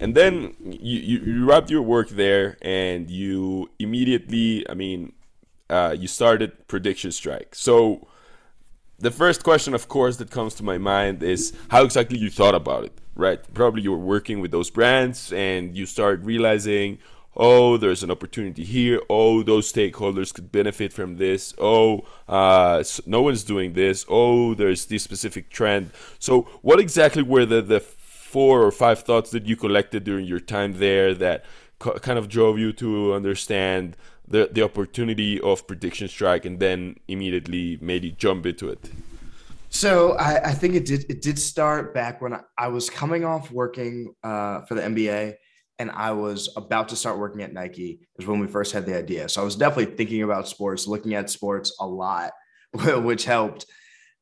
And 0.00 0.16
then 0.16 0.56
you, 0.60 0.98
you, 0.98 1.18
you 1.20 1.44
wrapped 1.46 1.70
your 1.70 1.82
work 1.82 2.08
there 2.08 2.58
and 2.60 3.08
you 3.08 3.70
immediately 3.78 4.68
i 4.68 4.74
mean 4.74 5.12
uh, 5.70 5.96
you 5.98 6.08
started 6.08 6.66
Prediction 6.68 7.12
Strike. 7.12 7.54
So 7.54 8.06
the 8.98 9.10
first 9.10 9.42
question, 9.42 9.72
of 9.74 9.88
course, 9.88 10.16
that 10.18 10.30
comes 10.30 10.54
to 10.56 10.62
my 10.62 10.76
mind 10.76 11.22
is 11.22 11.54
how 11.70 11.84
exactly 11.84 12.18
you 12.18 12.30
thought 12.30 12.54
about 12.54 12.84
it, 12.84 12.92
right? 13.14 13.40
Probably 13.54 13.82
you 13.82 13.92
were 13.92 13.98
working 13.98 14.40
with 14.40 14.50
those 14.50 14.68
brands 14.68 15.32
and 15.32 15.76
you 15.76 15.86
started 15.86 16.24
realizing, 16.24 16.98
oh, 17.36 17.76
there's 17.76 18.02
an 18.02 18.10
opportunity 18.10 18.64
here. 18.64 19.00
Oh, 19.08 19.42
those 19.42 19.72
stakeholders 19.72 20.34
could 20.34 20.52
benefit 20.52 20.92
from 20.92 21.16
this. 21.16 21.54
Oh, 21.56 22.06
uh, 22.28 22.84
no 23.06 23.22
one's 23.22 23.44
doing 23.44 23.72
this. 23.72 24.04
Oh, 24.08 24.54
there's 24.54 24.84
this 24.86 25.02
specific 25.02 25.48
trend. 25.48 25.92
So, 26.18 26.42
what 26.60 26.80
exactly 26.80 27.22
were 27.22 27.46
the, 27.46 27.62
the 27.62 27.80
four 27.80 28.62
or 28.62 28.70
five 28.70 29.02
thoughts 29.02 29.30
that 29.30 29.46
you 29.46 29.56
collected 29.56 30.04
during 30.04 30.26
your 30.26 30.40
time 30.40 30.74
there 30.74 31.14
that 31.14 31.44
kind 31.78 32.18
of 32.18 32.28
drove 32.28 32.58
you 32.58 32.72
to 32.74 33.14
understand 33.14 33.96
the 34.30 34.48
the 34.50 34.62
opportunity 34.62 35.40
of 35.40 35.66
prediction 35.66 36.08
strike 36.08 36.44
and 36.44 36.58
then 36.58 36.96
immediately 37.08 37.78
made 37.80 38.04
you 38.04 38.12
jump 38.12 38.46
into 38.46 38.68
it? 38.68 38.90
So 39.68 40.12
I, 40.16 40.50
I 40.50 40.52
think 40.52 40.74
it 40.74 40.86
did 40.86 41.04
it 41.08 41.22
did 41.22 41.38
start 41.38 41.94
back 41.94 42.20
when 42.22 42.32
I, 42.34 42.40
I 42.58 42.68
was 42.68 42.88
coming 42.88 43.24
off 43.24 43.50
working 43.50 44.14
uh, 44.22 44.62
for 44.62 44.74
the 44.74 44.82
NBA 44.82 45.34
and 45.78 45.90
I 45.90 46.12
was 46.12 46.52
about 46.56 46.88
to 46.90 46.96
start 46.96 47.18
working 47.18 47.42
at 47.42 47.52
Nike 47.52 48.00
is 48.18 48.26
when 48.26 48.40
we 48.40 48.46
first 48.46 48.72
had 48.72 48.84
the 48.84 48.96
idea. 48.96 49.28
So 49.28 49.40
I 49.40 49.44
was 49.44 49.56
definitely 49.56 49.96
thinking 49.96 50.22
about 50.22 50.48
sports, 50.48 50.86
looking 50.86 51.14
at 51.14 51.30
sports 51.30 51.76
a 51.80 51.86
lot, 51.86 52.32
which 52.72 53.24
helped. 53.24 53.66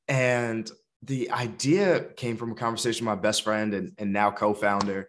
And 0.07 0.71
the 1.03 1.31
idea 1.31 2.01
came 2.17 2.37
from 2.37 2.53
a 2.53 2.55
conversation 2.55 3.07
with 3.07 3.17
my 3.17 3.21
best 3.21 3.43
friend 3.43 3.75
and, 3.75 3.93
and 3.99 4.13
now 4.13 4.31
co-founder 4.31 5.09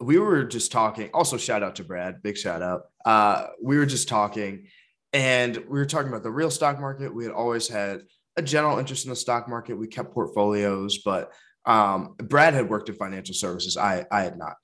we 0.00 0.18
were 0.18 0.44
just 0.44 0.72
talking. 0.72 1.10
Also, 1.14 1.36
shout 1.36 1.62
out 1.62 1.76
to 1.76 1.84
Brad. 1.84 2.22
Big 2.22 2.36
shout 2.36 2.62
out. 2.62 2.82
Uh, 3.04 3.48
we 3.62 3.76
were 3.76 3.86
just 3.86 4.08
talking, 4.08 4.66
and 5.12 5.56
we 5.56 5.78
were 5.78 5.86
talking 5.86 6.08
about 6.08 6.22
the 6.22 6.30
real 6.30 6.50
stock 6.50 6.80
market. 6.80 7.14
We 7.14 7.24
had 7.24 7.32
always 7.32 7.68
had 7.68 8.02
a 8.36 8.42
general 8.42 8.78
interest 8.78 9.04
in 9.04 9.10
the 9.10 9.16
stock 9.16 9.48
market. 9.48 9.74
We 9.74 9.86
kept 9.86 10.12
portfolios, 10.12 10.98
but 10.98 11.32
um, 11.66 12.14
Brad 12.18 12.54
had 12.54 12.68
worked 12.68 12.88
in 12.88 12.94
financial 12.94 13.34
services. 13.34 13.76
I 13.76 14.06
I 14.10 14.22
had 14.22 14.36
not. 14.36 14.56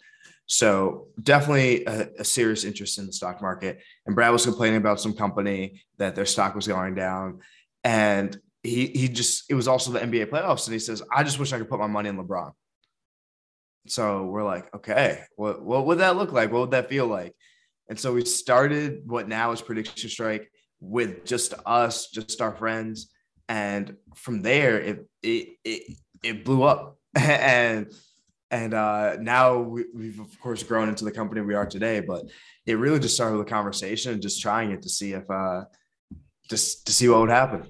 So 0.46 1.06
definitely 1.22 1.84
a, 1.84 2.08
a, 2.18 2.24
serious 2.24 2.64
interest 2.64 2.98
in 2.98 3.06
the 3.06 3.12
stock 3.12 3.40
market. 3.40 3.80
And 4.04 4.16
Brad 4.16 4.32
was 4.32 4.44
complaining 4.44 4.78
about 4.78 5.00
some 5.00 5.14
company 5.14 5.80
that 5.98 6.16
their 6.16 6.26
stock 6.26 6.56
was 6.56 6.66
going 6.66 6.96
down, 6.96 7.38
and 7.84 8.36
he 8.62 8.86
he 8.86 9.08
just 9.08 9.44
it 9.48 9.54
was 9.54 9.68
also 9.68 9.92
the 9.92 10.00
NBA 10.00 10.26
playoffs, 10.30 10.66
and 10.66 10.72
he 10.72 10.80
says, 10.80 11.02
"I 11.14 11.22
just 11.22 11.38
wish 11.38 11.52
I 11.52 11.58
could 11.58 11.68
put 11.68 11.78
my 11.78 11.86
money 11.86 12.08
in 12.08 12.18
LeBron." 12.18 12.50
So 13.86 14.24
we're 14.24 14.44
like, 14.44 14.74
okay, 14.74 15.22
what 15.36 15.62
what 15.62 15.86
would 15.86 15.98
that 15.98 16.16
look 16.16 16.32
like? 16.32 16.52
What 16.52 16.60
would 16.62 16.70
that 16.72 16.88
feel 16.88 17.06
like? 17.06 17.34
And 17.90 17.98
so 17.98 18.14
we 18.14 18.24
started 18.24 19.02
what 19.04 19.26
now 19.26 19.50
is 19.50 19.60
Prediction 19.60 20.08
Strike 20.08 20.50
with 20.78 21.24
just 21.24 21.54
us, 21.66 22.08
just 22.08 22.40
our 22.40 22.54
friends, 22.54 23.10
and 23.48 23.96
from 24.14 24.42
there 24.42 24.80
it 24.80 25.08
it 25.24 25.48
it, 25.64 25.96
it 26.22 26.44
blew 26.44 26.62
up, 26.62 26.98
and 27.16 27.92
and 28.52 28.74
uh, 28.74 29.16
now 29.20 29.58
we, 29.58 29.86
we've 29.92 30.20
of 30.20 30.40
course 30.40 30.62
grown 30.62 30.88
into 30.88 31.04
the 31.04 31.10
company 31.10 31.40
we 31.40 31.54
are 31.54 31.66
today. 31.66 31.98
But 31.98 32.26
it 32.64 32.78
really 32.78 33.00
just 33.00 33.16
started 33.16 33.36
with 33.36 33.48
a 33.48 33.50
conversation 33.50 34.12
and 34.12 34.22
just 34.22 34.40
trying 34.40 34.70
it 34.70 34.82
to 34.82 34.88
see 34.88 35.12
if 35.12 35.28
uh, 35.28 35.64
just 36.48 36.86
to 36.86 36.92
see 36.92 37.08
what 37.08 37.20
would 37.22 37.30
happen. 37.30 37.66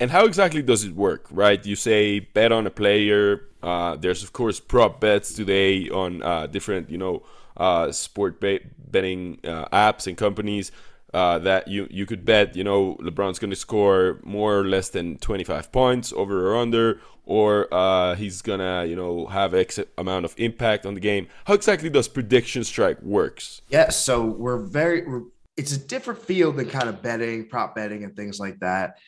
And 0.00 0.10
how 0.10 0.24
exactly 0.24 0.62
does 0.62 0.84
it 0.84 0.94
work, 0.94 1.26
right? 1.30 1.64
You 1.64 1.74
say 1.74 2.20
bet 2.20 2.52
on 2.52 2.66
a 2.66 2.70
player. 2.70 3.48
Uh, 3.62 3.96
there's 3.96 4.22
of 4.22 4.32
course 4.32 4.60
prop 4.60 5.00
bets 5.00 5.32
today 5.32 5.88
on 5.88 6.22
uh, 6.22 6.46
different, 6.46 6.88
you 6.90 6.98
know, 6.98 7.24
uh, 7.56 7.90
sport 7.90 8.40
betting 8.40 9.40
uh, 9.42 9.68
apps 9.70 10.06
and 10.06 10.16
companies 10.16 10.70
uh, 11.12 11.40
that 11.40 11.66
you 11.66 11.88
you 11.90 12.06
could 12.06 12.24
bet. 12.24 12.54
You 12.54 12.62
know, 12.62 12.94
LeBron's 12.96 13.40
going 13.40 13.50
to 13.50 13.56
score 13.56 14.20
more 14.22 14.58
or 14.58 14.64
less 14.64 14.90
than 14.90 15.18
25 15.18 15.72
points 15.72 16.12
over 16.12 16.48
or 16.48 16.56
under, 16.56 17.00
or 17.24 17.72
uh, 17.74 18.14
he's 18.14 18.40
gonna 18.40 18.84
you 18.84 18.94
know 18.94 19.26
have 19.26 19.52
X 19.52 19.80
amount 19.96 20.24
of 20.24 20.34
impact 20.36 20.86
on 20.86 20.94
the 20.94 21.00
game. 21.00 21.26
How 21.46 21.54
exactly 21.54 21.90
does 21.90 22.06
prediction 22.06 22.62
strike 22.62 23.02
works? 23.02 23.62
Yeah, 23.68 23.90
so 23.90 24.24
we're 24.24 24.58
very. 24.58 25.04
We're, 25.06 25.22
it's 25.56 25.72
a 25.72 25.78
different 25.78 26.22
field 26.22 26.54
than 26.54 26.70
kind 26.70 26.88
of 26.88 27.02
betting, 27.02 27.48
prop 27.48 27.74
betting, 27.74 28.04
and 28.04 28.14
things 28.14 28.38
like 28.38 28.60
that 28.60 28.98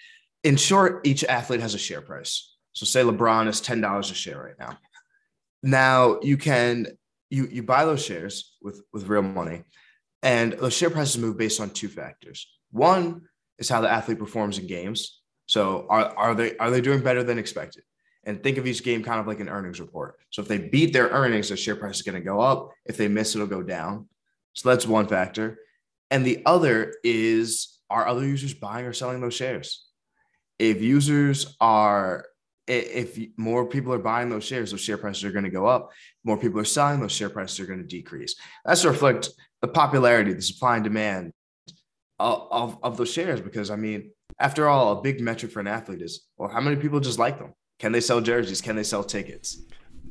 in 0.43 0.57
short, 0.57 1.07
each 1.07 1.25
athlete 1.25 1.61
has 1.61 1.75
a 1.75 1.79
share 1.79 2.01
price. 2.01 2.55
So 2.73 2.87
say 2.87 3.03
LeBron 3.03 3.49
is 3.49 3.61
ten 3.61 3.81
dollars 3.81 4.11
a 4.11 4.15
share 4.15 4.43
right 4.43 4.59
now. 4.59 4.79
Now 5.63 6.21
you 6.23 6.37
can 6.37 6.87
you 7.29 7.47
you 7.51 7.63
buy 7.63 7.85
those 7.85 8.05
shares 8.05 8.57
with 8.63 8.83
with 8.93 9.09
real 9.09 9.23
money, 9.23 9.65
and 10.23 10.53
the 10.53 10.71
share 10.71 10.91
prices 10.91 11.19
move 11.19 11.37
based 11.37 11.61
on 11.61 11.71
two 11.71 11.89
factors. 11.89 12.47
One 12.71 13.23
is 13.59 13.69
how 13.69 13.81
the 13.81 13.91
athlete 13.91 14.19
performs 14.19 14.59
in 14.59 14.67
games. 14.67 15.21
So 15.47 15.87
are 15.89 16.17
are 16.17 16.35
they 16.35 16.57
are 16.59 16.71
they 16.71 16.81
doing 16.81 17.03
better 17.03 17.23
than 17.23 17.39
expected? 17.39 17.83
And 18.25 18.43
think 18.43 18.59
of 18.59 18.67
each 18.67 18.85
game 18.85 19.03
kind 19.03 19.19
of 19.19 19.27
like 19.27 19.41
an 19.41 19.49
earnings 19.49 19.81
report. 19.81 20.17
So 20.31 20.43
if 20.43 20.49
they 20.49 20.59
beat 20.59 20.93
their 20.93 21.09
earnings, 21.09 21.49
their 21.49 21.57
share 21.57 21.77
price 21.77 21.97
is 21.97 22.03
going 22.03 22.17
to 22.17 22.25
go 22.25 22.39
up. 22.39 22.71
If 22.85 22.99
they 22.99 23.09
miss, 23.09 23.35
it'll 23.35 23.47
go 23.47 23.63
down. 23.63 24.09
So 24.53 24.69
that's 24.69 24.87
one 24.87 25.07
factor. 25.07 25.59
And 26.11 26.25
the 26.25 26.43
other 26.45 26.95
is 27.03 27.79
are 27.89 28.07
other 28.07 28.27
users 28.27 28.55
buying 28.55 28.85
or 28.87 28.93
selling 28.93 29.21
those 29.21 29.35
shares? 29.35 29.87
If 30.61 30.83
users 30.83 31.57
are 31.61 32.27
if 32.69 33.19
more 33.37 33.67
people 33.67 33.93
are 33.93 33.99
buying 33.99 34.29
those 34.29 34.45
shares, 34.45 34.71
those 34.71 34.81
share 34.81 34.99
prices 34.99 35.25
are 35.25 35.33
going 35.33 35.45
to 35.45 35.51
go 35.51 35.67
up. 35.67 35.91
More 36.23 36.37
people 36.37 36.61
are 36.61 36.65
selling, 36.65 37.01
those 37.01 37.11
share 37.11 37.31
prices 37.31 37.59
are 37.59 37.67
going 37.67 37.81
to 37.81 37.87
decrease. 37.87 38.37
That's 38.65 38.83
to 38.83 38.91
reflect 38.91 39.31
the 39.61 39.67
popularity, 39.67 40.33
the 40.35 40.43
supply 40.43 40.77
and 40.77 40.85
demand 40.85 41.33
of, 42.21 42.79
of, 42.85 42.97
those 42.97 43.13
shares. 43.13 43.41
Because 43.41 43.71
I 43.71 43.77
mean, 43.77 44.13
after 44.39 44.69
all, 44.69 44.99
a 44.99 45.03
big 45.03 45.21
metric 45.21 45.51
for 45.51 45.59
an 45.59 45.67
athlete 45.67 46.03
is 46.03 46.27
well, 46.37 46.51
how 46.51 46.61
many 46.61 46.77
people 46.77 47.01
just 47.01 47.19
like 47.19 47.39
them? 47.39 47.55
Can 47.81 47.91
they 47.91 48.01
sell 48.01 48.21
jerseys? 48.21 48.61
Can 48.61 48.77
they 48.77 48.85
sell 48.85 49.03
tickets? 49.03 49.63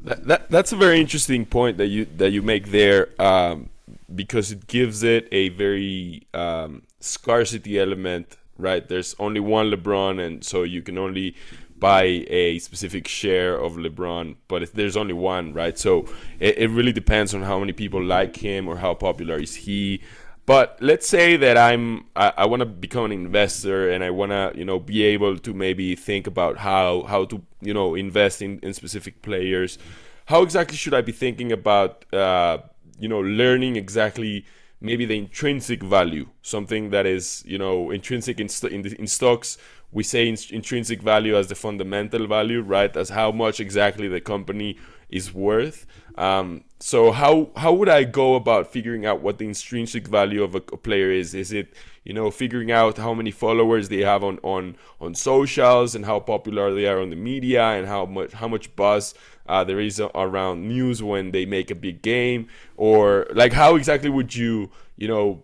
That, 0.03 0.25
that 0.25 0.49
that's 0.49 0.71
a 0.73 0.77
very 0.77 0.99
interesting 0.99 1.45
point 1.45 1.77
that 1.77 1.87
you 1.87 2.07
that 2.17 2.31
you 2.31 2.41
make 2.41 2.71
there, 2.71 3.09
um, 3.21 3.69
because 4.13 4.51
it 4.51 4.67
gives 4.67 5.03
it 5.03 5.29
a 5.31 5.49
very 5.49 6.27
um, 6.33 6.81
scarcity 6.99 7.79
element 7.79 8.35
right? 8.59 8.87
There's 8.87 9.15
only 9.17 9.39
one 9.39 9.71
LeBron, 9.71 10.23
and 10.23 10.43
so 10.43 10.63
you 10.63 10.81
can 10.81 10.97
only 10.97 11.35
buy 11.79 12.03
a 12.27 12.59
specific 12.59 13.07
share 13.07 13.57
of 13.57 13.73
LeBron, 13.73 14.35
but 14.47 14.73
there's 14.73 14.97
only 14.97 15.13
one, 15.13 15.53
right? 15.53 15.77
So 15.79 16.05
it, 16.39 16.57
it 16.57 16.69
really 16.69 16.91
depends 16.91 17.33
on 17.33 17.43
how 17.43 17.59
many 17.59 17.73
people 17.73 18.03
like 18.03 18.35
him 18.35 18.67
or 18.67 18.77
how 18.77 18.93
popular 18.93 19.37
is 19.37 19.55
he. 19.55 20.01
But 20.45 20.77
let's 20.81 21.07
say 21.07 21.37
that 21.37 21.57
I'm 21.57 22.07
I, 22.15 22.33
I 22.37 22.45
want 22.47 22.61
to 22.61 22.65
become 22.65 23.05
an 23.05 23.11
investor 23.11 23.89
and 23.91 24.03
I 24.03 24.09
want 24.09 24.31
to 24.31 24.51
you 24.55 24.65
know 24.65 24.79
be 24.79 25.03
able 25.03 25.37
to 25.37 25.53
maybe 25.53 25.95
think 25.95 26.25
about 26.25 26.57
how 26.57 27.03
how 27.03 27.25
to 27.25 27.41
you 27.61 27.73
know 27.73 27.93
invest 27.93 28.41
in, 28.41 28.59
in 28.63 28.73
specific 28.73 29.21
players. 29.21 29.77
How 30.25 30.41
exactly 30.41 30.75
should 30.75 30.95
I 30.95 31.01
be 31.01 31.11
thinking 31.11 31.51
about 31.51 32.11
uh, 32.13 32.57
you 32.99 33.07
know 33.07 33.19
learning 33.19 33.75
exactly 33.75 34.45
maybe 34.81 35.05
the 35.05 35.17
intrinsic 35.17 35.83
value, 35.83 36.27
something 36.41 36.89
that 36.91 37.05
is 37.05 37.43
you 37.45 37.57
know 37.57 37.91
intrinsic 37.91 38.39
in, 38.39 38.49
st- 38.49 38.73
in, 38.73 38.81
the, 38.81 38.99
in 38.99 39.07
stocks. 39.07 39.57
We 39.91 40.03
say 40.03 40.27
in- 40.27 40.37
intrinsic 40.51 41.01
value 41.01 41.35
as 41.35 41.47
the 41.47 41.55
fundamental 41.55 42.27
value, 42.27 42.61
right? 42.61 42.95
As 42.95 43.09
how 43.09 43.31
much 43.31 43.59
exactly 43.59 44.07
the 44.07 44.21
company 44.21 44.77
is 45.09 45.33
worth. 45.33 45.85
Um, 46.15 46.65
so 46.79 47.11
how 47.11 47.49
how 47.55 47.73
would 47.73 47.89
I 47.89 48.03
go 48.03 48.35
about 48.35 48.71
figuring 48.71 49.05
out 49.05 49.21
what 49.21 49.37
the 49.37 49.45
intrinsic 49.45 50.07
value 50.07 50.43
of 50.43 50.55
a, 50.55 50.57
a, 50.57 50.77
player 50.77 51.11
is? 51.11 51.33
Is 51.33 51.51
it 51.51 51.73
you 52.03 52.13
know 52.13 52.29
figuring 52.29 52.71
out 52.71 52.97
how 52.97 53.13
many 53.13 53.31
followers 53.31 53.89
they 53.89 54.01
have 54.01 54.23
on 54.23 54.37
on 54.43 54.75
on 55.01 55.15
socials 55.15 55.95
and 55.95 56.05
how 56.05 56.19
popular 56.19 56.73
they 56.73 56.87
are 56.87 57.01
on 57.01 57.09
the 57.09 57.15
media 57.15 57.63
and 57.63 57.87
how 57.87 58.05
much 58.05 58.33
how 58.33 58.47
much 58.47 58.75
buzz 58.75 59.13
uh, 59.49 59.63
there 59.63 59.79
is 59.79 59.99
around 59.99 60.67
news 60.67 61.01
when 61.03 61.31
they 61.31 61.45
make 61.45 61.71
a 61.71 61.75
big 61.75 62.01
game? 62.01 62.47
Or 62.77 63.27
like 63.33 63.51
how 63.51 63.75
exactly 63.75 64.09
would 64.09 64.35
you 64.35 64.69
you 64.95 65.07
know 65.07 65.41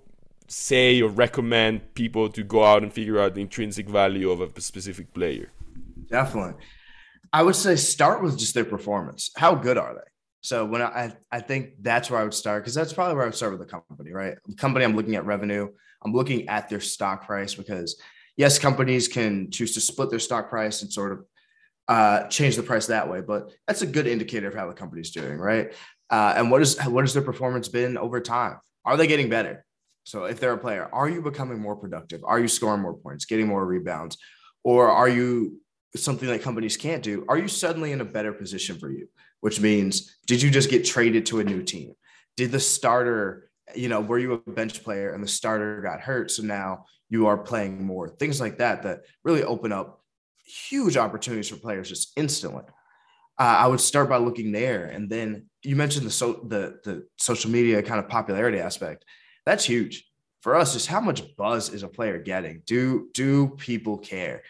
say 0.47 1.01
or 1.01 1.09
recommend 1.09 1.93
people 1.95 2.29
to 2.29 2.43
go 2.43 2.63
out 2.63 2.83
and 2.83 2.93
figure 2.93 3.19
out 3.19 3.33
the 3.33 3.41
intrinsic 3.41 3.89
value 3.89 4.29
of 4.29 4.39
a 4.39 4.61
specific 4.61 5.13
player? 5.13 5.49
Definitely. 6.09 6.53
I 7.33 7.41
would 7.41 7.55
say 7.55 7.75
start 7.75 8.21
with 8.23 8.37
just 8.37 8.53
their 8.53 8.63
performance. 8.63 9.31
How 9.35 9.55
good 9.55 9.77
are 9.77 9.95
they? 9.95 10.09
So 10.41 10.63
when 10.63 10.83
i 10.83 11.11
i 11.31 11.39
think 11.39 11.71
that's 11.81 12.11
where 12.11 12.21
i 12.21 12.23
would 12.23 12.35
start 12.35 12.61
because 12.61 12.75
that's 12.75 12.93
probably 12.93 13.15
where 13.15 13.23
i 13.23 13.27
would 13.27 13.35
start 13.35 13.51
with 13.51 13.61
the 13.61 13.65
company 13.65 14.11
right? 14.13 14.35
The 14.47 14.55
company 14.55 14.85
i'm 14.85 14.95
looking 14.95 15.15
at 15.15 15.25
revenue 15.25 15.67
i'm 16.03 16.13
looking 16.13 16.47
at 16.47 16.69
their 16.69 16.79
stock 16.79 17.25
price 17.25 17.55
because 17.55 17.99
yes 18.37 18.59
companies 18.59 19.07
can 19.07 19.49
choose 19.49 19.73
to 19.73 19.81
split 19.81 20.11
their 20.11 20.19
stock 20.19 20.51
price 20.51 20.83
and 20.83 20.93
sort 20.93 21.13
of 21.13 21.25
uh, 21.87 22.23
change 22.27 22.55
the 22.55 22.63
price 22.63 22.87
that 22.87 23.09
way. 23.09 23.21
But 23.21 23.51
that's 23.67 23.81
a 23.81 23.87
good 23.87 24.07
indicator 24.07 24.47
of 24.47 24.55
how 24.55 24.67
the 24.67 24.73
company's 24.73 25.11
doing, 25.11 25.37
right? 25.37 25.73
Uh, 26.09 26.33
and 26.37 26.51
what 26.51 26.61
is 26.61 26.79
what 26.85 27.03
has 27.03 27.13
their 27.13 27.23
performance 27.23 27.67
been 27.67 27.97
over 27.97 28.19
time? 28.21 28.59
Are 28.83 28.97
they 28.97 29.07
getting 29.07 29.29
better? 29.29 29.65
So 30.03 30.25
if 30.25 30.39
they're 30.39 30.53
a 30.53 30.57
player, 30.57 30.87
are 30.93 31.09
you 31.09 31.21
becoming 31.21 31.59
more 31.59 31.75
productive? 31.75 32.23
Are 32.23 32.39
you 32.39 32.47
scoring 32.47 32.81
more 32.81 32.93
points, 32.93 33.25
getting 33.25 33.47
more 33.47 33.65
rebounds, 33.65 34.17
or 34.63 34.87
are 34.89 35.09
you 35.09 35.59
something 35.95 36.27
that 36.29 36.41
companies 36.41 36.77
can't 36.77 37.03
do? 37.03 37.25
Are 37.27 37.37
you 37.37 37.47
suddenly 37.47 37.91
in 37.91 38.01
a 38.01 38.05
better 38.05 38.33
position 38.33 38.77
for 38.77 38.91
you? 38.91 39.07
Which 39.41 39.59
means, 39.59 40.17
did 40.27 40.41
you 40.41 40.49
just 40.49 40.69
get 40.69 40.85
traded 40.85 41.25
to 41.27 41.39
a 41.39 41.43
new 41.43 41.63
team? 41.63 41.93
Did 42.37 42.51
the 42.51 42.59
starter, 42.59 43.49
you 43.75 43.89
know, 43.89 44.01
were 44.01 44.19
you 44.19 44.33
a 44.33 44.37
bench 44.51 44.83
player 44.83 45.13
and 45.13 45.23
the 45.23 45.27
starter 45.27 45.81
got 45.81 46.01
hurt? 46.01 46.31
So 46.31 46.43
now 46.43 46.85
you 47.09 47.27
are 47.27 47.37
playing 47.37 47.83
more. 47.83 48.09
Things 48.09 48.41
like 48.41 48.57
that 48.57 48.83
that 48.83 49.01
really 49.23 49.43
open 49.43 49.71
up 49.71 50.01
huge 50.45 50.97
opportunities 50.97 51.49
for 51.49 51.57
players 51.57 51.89
just 51.89 52.11
instantly. 52.15 52.63
Uh, 53.37 53.43
I 53.43 53.67
would 53.67 53.81
start 53.81 54.07
by 54.07 54.17
looking 54.17 54.51
there, 54.51 54.85
and 54.85 55.09
then 55.09 55.49
you 55.63 55.75
mentioned 55.75 56.05
the 56.05 56.11
so 56.11 56.45
the 56.47 56.79
the 56.83 57.07
social 57.17 57.51
media 57.51 57.81
kind 57.81 57.99
of 57.99 58.07
popularity 58.07 58.59
aspect. 58.59 59.03
That's 59.45 59.65
huge 59.65 60.05
for 60.41 60.55
us. 60.55 60.73
Just 60.73 60.87
how 60.87 61.01
much 61.01 61.35
buzz 61.35 61.73
is 61.73 61.83
a 61.83 61.87
player 61.87 62.17
getting? 62.17 62.61
Do 62.65 63.09
do 63.13 63.49
people 63.57 63.97
care? 63.97 64.43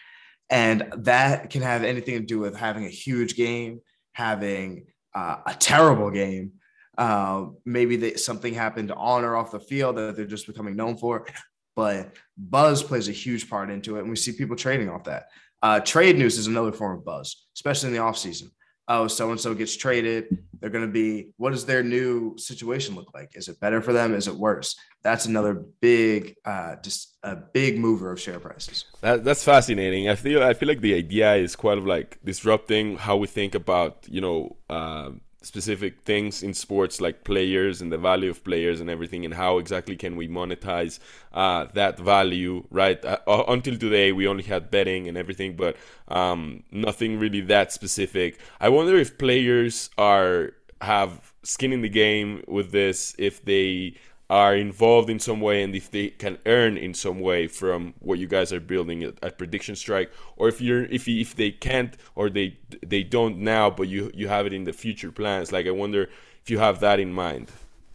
And 0.50 0.92
that 0.98 1.50
can 1.50 1.62
have 1.62 1.82
anything 1.82 2.20
to 2.20 2.24
do 2.24 2.38
with 2.38 2.56
having 2.56 2.84
a 2.84 2.90
huge 2.90 3.34
game, 3.34 3.80
having 4.12 4.86
uh, 5.14 5.38
a 5.44 5.54
terrible 5.54 6.10
game. 6.10 6.52
Uh, 6.96 7.46
maybe 7.64 7.96
that 7.96 8.20
something 8.20 8.54
happened 8.54 8.92
on 8.92 9.24
or 9.24 9.36
off 9.36 9.50
the 9.50 9.58
field 9.60 9.96
that 9.96 10.16
they're 10.16 10.24
just 10.24 10.46
becoming 10.46 10.76
known 10.76 10.96
for. 10.96 11.26
But 11.74 12.16
buzz 12.38 12.82
plays 12.82 13.08
a 13.08 13.12
huge 13.12 13.50
part 13.50 13.70
into 13.70 13.96
it, 13.96 14.00
and 14.00 14.08
we 14.10 14.16
see 14.16 14.32
people 14.32 14.56
trading 14.56 14.88
off 14.88 15.04
that. 15.04 15.26
Uh, 15.62 15.80
trade 15.80 16.18
news 16.18 16.38
is 16.38 16.46
another 16.46 16.72
form 16.72 16.98
of 16.98 17.04
buzz, 17.04 17.46
especially 17.54 17.88
in 17.88 17.94
the 17.94 18.00
offseason. 18.00 18.50
Oh, 18.88 19.08
so 19.08 19.32
and 19.32 19.40
so 19.40 19.52
gets 19.52 19.76
traded. 19.76 20.26
They're 20.60 20.70
going 20.70 20.86
to 20.86 20.92
be, 20.92 21.32
what 21.38 21.50
does 21.50 21.66
their 21.66 21.82
new 21.82 22.38
situation 22.38 22.94
look 22.94 23.12
like? 23.12 23.32
Is 23.34 23.48
it 23.48 23.58
better 23.58 23.82
for 23.82 23.92
them? 23.92 24.14
Is 24.14 24.28
it 24.28 24.34
worse? 24.34 24.76
That's 25.02 25.26
another 25.26 25.64
big, 25.80 26.36
uh, 26.44 26.76
just 26.82 27.16
a 27.24 27.34
big 27.34 27.80
mover 27.80 28.12
of 28.12 28.20
share 28.20 28.38
prices. 28.38 28.84
That, 29.00 29.24
that's 29.24 29.42
fascinating. 29.42 30.08
I 30.08 30.14
feel, 30.14 30.40
I 30.40 30.54
feel 30.54 30.68
like 30.68 30.82
the 30.82 30.94
idea 30.94 31.34
is 31.34 31.56
quite 31.56 31.78
of 31.78 31.86
like 31.86 32.20
disrupting 32.24 32.96
how 32.96 33.16
we 33.16 33.26
think 33.26 33.56
about, 33.56 34.06
you 34.08 34.20
know, 34.20 34.56
uh, 34.70 35.10
specific 35.42 36.02
things 36.02 36.42
in 36.42 36.52
sports 36.52 37.00
like 37.00 37.22
players 37.22 37.80
and 37.80 37.92
the 37.92 37.98
value 37.98 38.30
of 38.30 38.42
players 38.42 38.80
and 38.80 38.90
everything 38.90 39.24
and 39.24 39.34
how 39.34 39.58
exactly 39.58 39.94
can 39.94 40.16
we 40.16 40.26
monetize 40.26 40.98
uh, 41.34 41.66
that 41.74 41.98
value 41.98 42.64
right? 42.70 43.04
Uh, 43.04 43.44
until 43.48 43.76
today 43.76 44.12
we 44.12 44.26
only 44.26 44.42
had 44.42 44.70
betting 44.70 45.08
and 45.08 45.16
everything 45.16 45.54
but 45.54 45.76
um, 46.08 46.62
nothing 46.70 47.18
really 47.18 47.40
that 47.40 47.72
specific. 47.72 48.38
I 48.60 48.68
wonder 48.68 48.96
if 48.96 49.18
players 49.18 49.90
are 49.98 50.52
have 50.82 51.32
skin 51.42 51.72
in 51.72 51.80
the 51.80 51.88
game 51.88 52.42
with 52.48 52.70
this 52.72 53.14
if 53.18 53.44
they 53.44 53.94
are 54.28 54.56
involved 54.56 55.08
in 55.08 55.18
some 55.20 55.40
way 55.40 55.62
and 55.62 55.74
if 55.74 55.90
they 55.90 56.08
can 56.08 56.36
earn 56.46 56.76
in 56.76 56.92
some 56.92 57.20
way 57.20 57.46
from 57.46 57.94
what 58.00 58.18
you 58.18 58.26
guys 58.26 58.52
are 58.52 58.60
building 58.60 59.02
at, 59.04 59.14
at 59.22 59.38
prediction 59.38 59.76
strike 59.76 60.10
or 60.36 60.48
if 60.48 60.60
you're 60.60 60.84
if 60.86 61.06
if 61.06 61.36
they 61.36 61.50
can't 61.50 61.96
or 62.16 62.28
they 62.28 62.58
they 62.84 63.04
don't 63.04 63.38
now 63.38 63.70
but 63.70 63.86
you 63.86 64.10
you 64.14 64.26
have 64.26 64.44
it 64.44 64.52
in 64.52 64.64
the 64.64 64.72
future 64.72 65.12
plans 65.12 65.52
like 65.52 65.66
i 65.66 65.70
wonder 65.70 66.08
if 66.42 66.50
you 66.50 66.58
have 66.58 66.78
that 66.80 67.00
in 67.00 67.12
mind. 67.12 67.50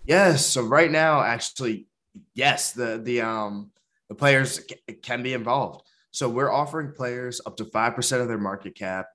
Yes 0.05 0.45
so 0.45 0.61
right 0.61 0.91
now 0.91 1.21
actually 1.21 1.87
yes 2.33 2.71
the 2.71 2.99
the 3.03 3.21
um 3.21 3.71
the 4.11 4.15
players 4.15 4.59
can 5.03 5.23
be 5.23 5.33
involved. 5.33 5.85
So 6.11 6.27
we're 6.27 6.51
offering 6.51 6.91
players 6.91 7.39
up 7.45 7.55
to 7.55 7.63
5% 7.63 8.21
of 8.21 8.27
their 8.27 8.37
market 8.37 8.75
cap 8.75 9.05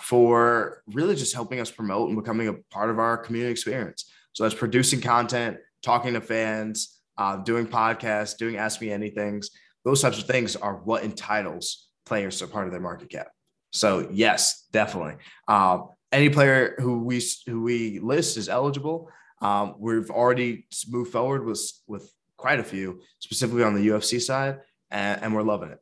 for 0.00 0.82
really 0.94 1.14
just 1.14 1.34
helping 1.34 1.60
us 1.60 1.70
promote 1.70 2.08
and 2.08 2.16
becoming 2.16 2.48
a 2.48 2.54
part 2.70 2.88
of 2.88 2.98
our 2.98 3.18
community 3.18 3.52
experience. 3.52 4.10
So 4.32 4.44
that's 4.44 4.54
producing 4.54 5.02
content 5.02 5.58
talking 5.82 6.14
to 6.14 6.20
fans, 6.20 7.00
uh, 7.18 7.36
doing 7.36 7.66
podcasts, 7.66 8.36
doing 8.36 8.56
Ask 8.56 8.80
Me 8.80 8.88
Anythings. 8.88 9.46
Those 9.84 10.02
types 10.02 10.18
of 10.18 10.26
things 10.26 10.56
are 10.56 10.76
what 10.76 11.04
entitles 11.04 11.88
players 12.04 12.38
to 12.38 12.46
part 12.46 12.66
of 12.66 12.72
their 12.72 12.80
market 12.80 13.10
cap. 13.10 13.28
So 13.72 14.08
yes, 14.10 14.66
definitely. 14.72 15.16
Um, 15.48 15.88
any 16.12 16.30
player 16.30 16.76
who 16.78 17.04
we 17.04 17.22
who 17.46 17.62
we 17.62 17.98
list 17.98 18.36
is 18.36 18.48
eligible. 18.48 19.10
Um, 19.42 19.74
we've 19.78 20.10
already 20.10 20.66
moved 20.88 21.12
forward 21.12 21.44
with 21.44 21.70
with 21.86 22.10
quite 22.36 22.60
a 22.60 22.64
few, 22.64 23.00
specifically 23.18 23.62
on 23.62 23.74
the 23.74 23.88
UFC 23.88 24.20
side, 24.20 24.58
and, 24.90 25.22
and 25.22 25.34
we're 25.34 25.42
loving 25.42 25.70
it. 25.70 25.78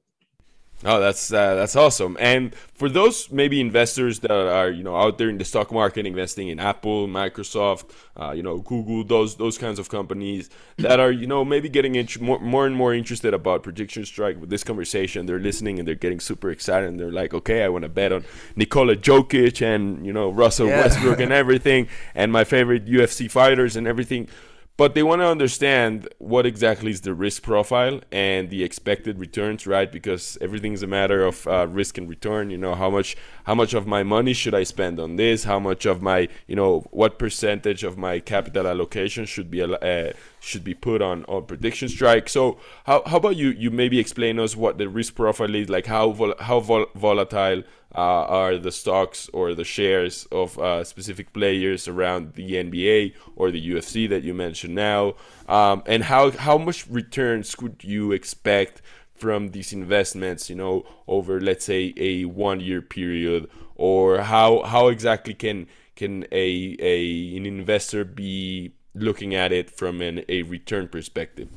Oh, 0.87 1.01
that's 1.01 1.33
uh, 1.33 1.55
that's 1.55 1.77
awesome. 1.77 2.17
And 2.21 2.55
for 2.75 2.91
those 2.91 3.31
maybe 3.31 3.61
investors 3.61 4.19
that 4.21 4.31
are 4.31 4.71
you 4.71 4.83
know 4.83 4.97
out 4.97 5.17
there 5.17 5.31
in 5.31 5.39
the 5.39 5.45
stock 5.45 5.73
market 5.73 6.05
investing 6.05 6.49
in 6.49 6.61
Apple, 6.61 7.09
Microsoft, 7.09 7.91
uh, 8.21 8.33
you 8.33 8.43
know 8.43 8.59
Google, 8.59 9.03
those 9.03 9.37
those 9.37 9.57
kinds 9.57 9.79
of 9.79 9.89
companies 9.89 10.51
that 10.77 11.01
are 11.01 11.11
you 11.11 11.27
know 11.27 11.43
maybe 11.45 11.71
getting 11.71 11.95
int- 11.95 12.21
more, 12.21 12.39
more 12.41 12.67
and 12.67 12.77
more 12.77 12.93
interested 12.93 13.33
about 13.33 13.63
prediction 13.63 14.05
strike 14.05 14.39
with 14.39 14.51
this 14.51 14.63
conversation. 14.63 15.25
They're 15.25 15.39
listening 15.39 15.79
and 15.79 15.89
they're 15.89 15.95
getting 15.95 16.21
super 16.21 16.51
excited 16.51 16.89
and 16.89 17.01
they're 17.01 17.13
like, 17.13 17.33
okay, 17.33 17.63
I 17.63 17.69
want 17.69 17.85
to 17.85 17.89
bet 17.89 18.13
on 18.13 18.25
Nikola 18.57 18.97
Jokic 18.97 19.63
and 19.63 20.05
you 20.05 20.13
know 20.13 20.31
Russell 20.31 20.67
yeah. 20.67 20.83
Westbrook 20.83 21.21
and 21.21 21.33
everything, 21.33 21.89
and 22.15 22.31
my 22.31 22.45
favorite 22.45 22.85
UFC 22.85 23.31
fighters 23.31 23.77
and 23.77 23.87
everything 23.87 24.29
but 24.77 24.95
they 24.95 25.03
want 25.05 25.21
to 25.21 25.27
understand 25.27 26.09
what 26.19 26.45
exactly 26.45 26.91
is 26.91 27.03
the 27.03 27.15
risk 27.15 27.43
profile 27.43 28.01
and 28.11 28.51
the 28.51 28.65
expected 28.65 29.19
returns 29.19 29.67
right? 29.67 29.91
Because 29.91 30.37
everything's 30.41 30.83
a 30.83 30.87
matter 30.87 31.25
of 31.25 31.47
uh, 31.47 31.67
risk 31.69 31.97
and 31.99 32.09
return 32.09 32.51
you 32.51 32.59
know 32.59 32.75
how 32.75 32.91
much 32.91 33.17
how 33.45 33.55
much 33.55 33.75
of 33.75 33.87
my 33.87 34.03
money 34.03 34.33
should 34.33 34.55
i 34.55 34.65
spend 34.65 34.99
on 34.99 35.17
this? 35.17 35.45
How 35.45 35.59
much 35.59 35.87
of 35.87 36.03
my 36.03 36.29
you 36.49 36.57
know 36.57 36.81
what 36.91 37.19
percentage 37.19 37.85
of 37.85 37.97
my 37.97 38.19
capital 38.19 38.67
allocation 38.67 39.25
should 39.27 39.51
be 39.51 39.63
uh, 39.63 40.13
should 40.41 40.65
be 40.65 40.75
put 40.75 41.01
on 41.01 41.25
on 41.27 41.45
prediction 41.45 41.89
strike? 41.89 42.29
So 42.29 42.59
how, 42.85 43.03
how 43.07 43.19
about 43.19 43.37
you 43.37 43.51
you 43.51 43.71
maybe 43.71 43.99
explain 44.01 44.39
us 44.39 44.57
what 44.57 44.79
the 44.79 44.89
risk 44.89 45.15
profile 45.15 45.55
is 45.55 45.69
like 45.69 45.87
how 45.87 46.11
vol- 46.11 46.35
how 46.41 46.61
vol- 46.61 46.91
volatile 46.95 47.63
uh, 47.95 47.99
are 47.99 48.59
the 48.59 48.73
stocks 48.73 49.29
or 49.33 49.55
the 49.55 49.65
shares 49.65 50.27
of 50.33 50.59
uh, 50.59 50.83
specific 50.85 51.33
players 51.33 51.87
around 51.87 52.35
the 52.35 52.53
NBA 52.53 53.15
or 53.37 53.51
the 53.51 53.71
UFC 53.71 54.09
that 54.09 54.23
you 54.23 54.35
mentioned 54.35 54.75
now, 54.75 55.15
um, 55.49 55.83
and 55.87 56.05
how 56.05 56.31
how 56.33 56.59
much 56.59 56.87
returns 56.89 57.55
could 57.55 57.85
you 57.85 58.13
expect 58.13 58.83
from 59.15 59.51
these 59.51 59.73
investments? 59.73 60.51
You 60.51 60.57
know, 60.57 60.85
over 61.07 61.41
let's 61.41 61.65
say 61.65 61.95
a 61.97 62.25
one 62.25 62.61
year 62.61 62.83
period, 62.83 63.49
or 63.77 64.19
how 64.23 64.63
how 64.65 64.89
exactly 64.89 65.35
can 65.35 65.69
can 65.95 66.25
a, 66.33 66.77
a 66.81 67.37
an 67.37 67.47
investor 67.47 68.05
be 68.05 68.75
looking 68.95 69.35
at 69.35 69.53
it 69.53 69.71
from 69.71 70.01
an, 70.01 70.25
a 70.29 70.43
return 70.43 70.89
perspective? 70.89 71.49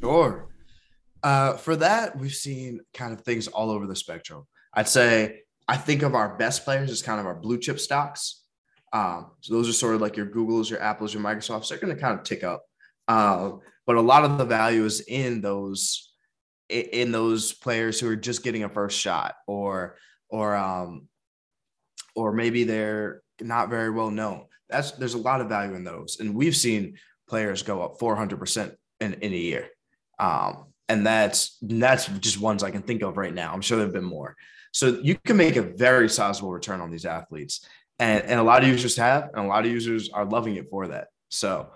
Sure. 0.00 0.48
Uh, 1.22 1.54
for 1.54 1.74
that, 1.76 2.16
we've 2.16 2.34
seen 2.34 2.80
kind 2.94 3.12
of 3.12 3.22
things 3.22 3.48
all 3.48 3.70
over 3.70 3.86
the 3.86 3.96
spectrum. 3.96 4.46
I'd 4.74 4.88
say 4.88 5.40
I 5.68 5.76
think 5.76 6.02
of 6.02 6.14
our 6.14 6.36
best 6.36 6.64
players 6.64 6.90
as 6.90 7.02
kind 7.02 7.20
of 7.20 7.26
our 7.26 7.34
blue 7.34 7.58
chip 7.58 7.80
stocks. 7.80 8.42
Um, 8.92 9.32
so 9.40 9.54
those 9.54 9.68
are 9.68 9.72
sort 9.72 9.94
of 9.94 10.00
like 10.00 10.16
your 10.16 10.26
Googles, 10.26 10.70
your 10.70 10.80
Apples, 10.80 11.12
your 11.12 11.22
Microsofts. 11.22 11.68
They're 11.68 11.78
going 11.78 11.94
to 11.94 12.00
kind 12.00 12.18
of 12.18 12.24
tick 12.24 12.44
up, 12.44 12.64
uh, 13.08 13.52
but 13.86 13.96
a 13.96 14.00
lot 14.00 14.24
of 14.24 14.38
the 14.38 14.44
value 14.44 14.84
is 14.84 15.00
in 15.00 15.40
those 15.40 16.12
in 16.68 17.12
those 17.12 17.52
players 17.52 18.00
who 18.00 18.08
are 18.08 18.16
just 18.16 18.42
getting 18.42 18.64
a 18.64 18.68
first 18.68 18.98
shot, 18.98 19.34
or 19.46 19.96
or 20.28 20.54
um, 20.56 21.08
or 22.14 22.32
maybe 22.32 22.64
they're 22.64 23.22
not 23.40 23.68
very 23.68 23.90
well 23.90 24.10
known. 24.10 24.46
That's 24.68 24.92
there's 24.92 25.14
a 25.14 25.18
lot 25.18 25.40
of 25.40 25.48
value 25.48 25.74
in 25.74 25.84
those, 25.84 26.18
and 26.20 26.34
we've 26.34 26.56
seen 26.56 26.96
players 27.28 27.62
go 27.62 27.82
up 27.82 27.98
400 27.98 28.38
percent 28.38 28.74
in 29.00 29.14
in 29.14 29.32
a 29.32 29.36
year. 29.36 29.68
Um, 30.18 30.66
and 30.88 31.04
that's 31.04 31.58
that's 31.60 32.06
just 32.06 32.40
ones 32.40 32.62
I 32.62 32.70
can 32.70 32.82
think 32.82 33.02
of 33.02 33.16
right 33.16 33.34
now. 33.34 33.52
I'm 33.52 33.60
sure 33.60 33.78
there've 33.78 33.92
been 33.92 34.04
more. 34.04 34.36
So 34.76 35.00
you 35.02 35.16
can 35.24 35.38
make 35.38 35.56
a 35.56 35.62
very 35.62 36.06
sizable 36.06 36.50
return 36.50 36.82
on 36.82 36.90
these 36.90 37.06
athletes. 37.06 37.66
And, 37.98 38.22
and 38.24 38.38
a 38.38 38.42
lot 38.42 38.62
of 38.62 38.68
users 38.68 38.94
have, 38.96 39.30
and 39.32 39.46
a 39.46 39.48
lot 39.48 39.64
of 39.64 39.72
users 39.72 40.10
are 40.10 40.26
loving 40.26 40.56
it 40.56 40.68
for 40.68 40.88
that. 40.88 41.08
So 41.30 41.70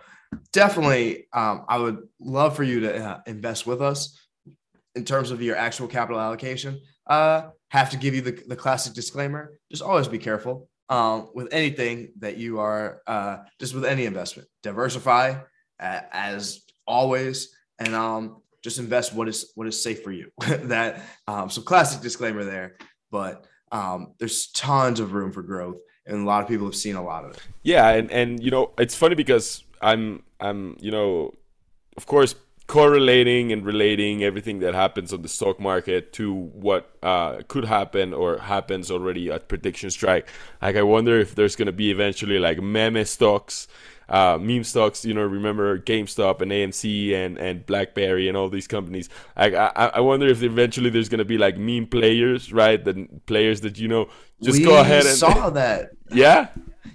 definitely, 0.52 1.26
um, 1.32 1.64
I 1.66 1.78
would 1.78 2.06
love 2.20 2.54
for 2.54 2.62
you 2.62 2.80
to 2.80 3.02
uh, 3.02 3.20
invest 3.26 3.66
with 3.66 3.80
us 3.80 4.20
in 4.94 5.06
terms 5.06 5.30
of 5.30 5.40
your 5.40 5.56
actual 5.56 5.88
capital 5.88 6.20
allocation. 6.20 6.78
Uh, 7.06 7.48
have 7.70 7.88
to 7.88 7.96
give 7.96 8.14
you 8.14 8.20
the, 8.20 8.32
the 8.46 8.54
classic 8.54 8.92
disclaimer 8.92 9.58
just 9.70 9.82
always 9.82 10.06
be 10.06 10.18
careful 10.18 10.68
um, 10.90 11.30
with 11.34 11.48
anything 11.54 12.12
that 12.18 12.36
you 12.36 12.60
are, 12.60 13.00
uh, 13.06 13.38
just 13.58 13.74
with 13.74 13.86
any 13.86 14.04
investment. 14.04 14.46
Diversify 14.62 15.36
as 15.78 16.60
always. 16.86 17.56
And 17.78 17.94
um, 17.94 18.42
just 18.62 18.78
invest 18.78 19.14
what 19.14 19.28
is 19.28 19.52
what 19.54 19.66
is 19.66 19.82
safe 19.82 20.02
for 20.02 20.12
you. 20.12 20.30
that 20.64 21.02
um, 21.26 21.48
so 21.48 21.62
classic 21.62 22.02
disclaimer 22.02 22.44
there 22.44 22.76
but 23.10 23.44
um, 23.72 24.14
there's 24.18 24.48
tons 24.48 25.00
of 25.00 25.12
room 25.12 25.32
for 25.32 25.42
growth, 25.42 25.80
and 26.06 26.22
a 26.22 26.24
lot 26.24 26.42
of 26.42 26.48
people 26.48 26.66
have 26.66 26.74
seen 26.74 26.96
a 26.96 27.04
lot 27.04 27.24
of 27.24 27.32
it. 27.32 27.40
Yeah, 27.62 27.88
and 27.90 28.10
and 28.10 28.42
you 28.42 28.50
know 28.50 28.72
it's 28.78 28.94
funny 28.94 29.14
because 29.14 29.64
I'm 29.80 30.22
I'm 30.40 30.76
you 30.80 30.90
know, 30.90 31.34
of 31.96 32.06
course 32.06 32.34
correlating 32.66 33.50
and 33.50 33.66
relating 33.66 34.22
everything 34.22 34.60
that 34.60 34.74
happens 34.74 35.12
on 35.12 35.22
the 35.22 35.28
stock 35.28 35.58
market 35.58 36.12
to 36.12 36.32
what 36.32 36.96
uh, 37.02 37.40
could 37.48 37.64
happen 37.64 38.14
or 38.14 38.38
happens 38.38 38.92
already 38.92 39.28
at 39.28 39.48
prediction 39.48 39.90
strike. 39.90 40.28
Like 40.62 40.76
I 40.76 40.82
wonder 40.82 41.18
if 41.18 41.34
there's 41.34 41.56
gonna 41.56 41.72
be 41.72 41.90
eventually 41.90 42.38
like 42.38 42.60
meme 42.60 43.04
stocks 43.06 43.66
uh, 44.10 44.36
meme 44.38 44.64
stocks. 44.64 45.04
You 45.04 45.14
know, 45.14 45.22
remember 45.22 45.78
GameStop 45.78 46.42
and 46.42 46.50
AMC 46.50 47.14
and 47.14 47.38
and 47.38 47.64
BlackBerry 47.64 48.28
and 48.28 48.36
all 48.36 48.48
these 48.48 48.66
companies. 48.66 49.08
I 49.36 49.54
I, 49.54 49.86
I 49.86 50.00
wonder 50.00 50.26
if 50.26 50.42
eventually 50.42 50.90
there's 50.90 51.08
gonna 51.08 51.24
be 51.24 51.38
like 51.38 51.56
meme 51.56 51.86
players, 51.86 52.52
right? 52.52 52.84
The 52.84 53.06
players 53.26 53.62
that 53.62 53.78
you 53.78 53.88
know 53.88 54.10
just 54.42 54.58
we 54.58 54.64
go 54.64 54.78
ahead 54.78 55.06
and 55.06 55.16
saw 55.16 55.48
that. 55.60 55.90
yeah. 56.12 56.48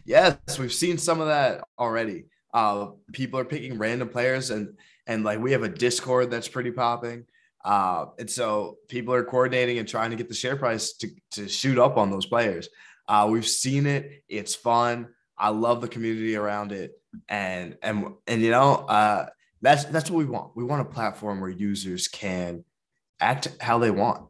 Yes, 0.08 0.38
we've 0.60 0.74
seen 0.74 1.00
some 1.00 1.20
of 1.20 1.28
that 1.28 1.64
already. 1.80 2.26
Uh, 2.54 2.92
people 3.12 3.40
are 3.40 3.46
picking 3.46 3.80
random 3.80 4.10
players 4.10 4.52
and 4.52 4.78
and 5.08 5.24
like 5.24 5.40
we 5.40 5.52
have 5.54 5.64
a 5.64 5.70
Discord 5.70 6.30
that's 6.30 6.48
pretty 6.48 6.72
popping. 6.72 7.26
Uh, 7.64 8.06
and 8.20 8.30
so 8.30 8.78
people 8.88 9.14
are 9.14 9.24
coordinating 9.24 9.80
and 9.80 9.88
trying 9.88 10.12
to 10.12 10.16
get 10.16 10.30
the 10.30 10.36
share 10.36 10.56
price 10.56 10.94
to, 10.94 11.10
to 11.32 11.48
shoot 11.48 11.80
up 11.80 11.98
on 11.98 12.12
those 12.12 12.28
players. 12.28 12.70
Uh, 13.08 13.28
we've 13.30 13.48
seen 13.48 13.88
it. 13.88 14.24
It's 14.30 14.54
fun. 14.54 15.08
I 15.38 15.50
love 15.50 15.82
the 15.82 15.88
community 15.88 16.36
around 16.36 16.72
it 16.72 16.92
and 17.30 17.78
and 17.82 18.08
and 18.28 18.42
you 18.42 18.52
know 18.52 18.74
uh, 18.74 19.28
that's 19.62 19.86
that's 19.86 20.10
what 20.10 20.18
we 20.18 20.26
want. 20.26 20.56
We 20.56 20.64
want 20.64 20.82
a 20.82 20.92
platform 20.92 21.42
where 21.42 21.50
users 21.50 22.08
can 22.08 22.64
act 23.20 23.48
how 23.60 23.80
they 23.80 23.92
want, 23.92 24.28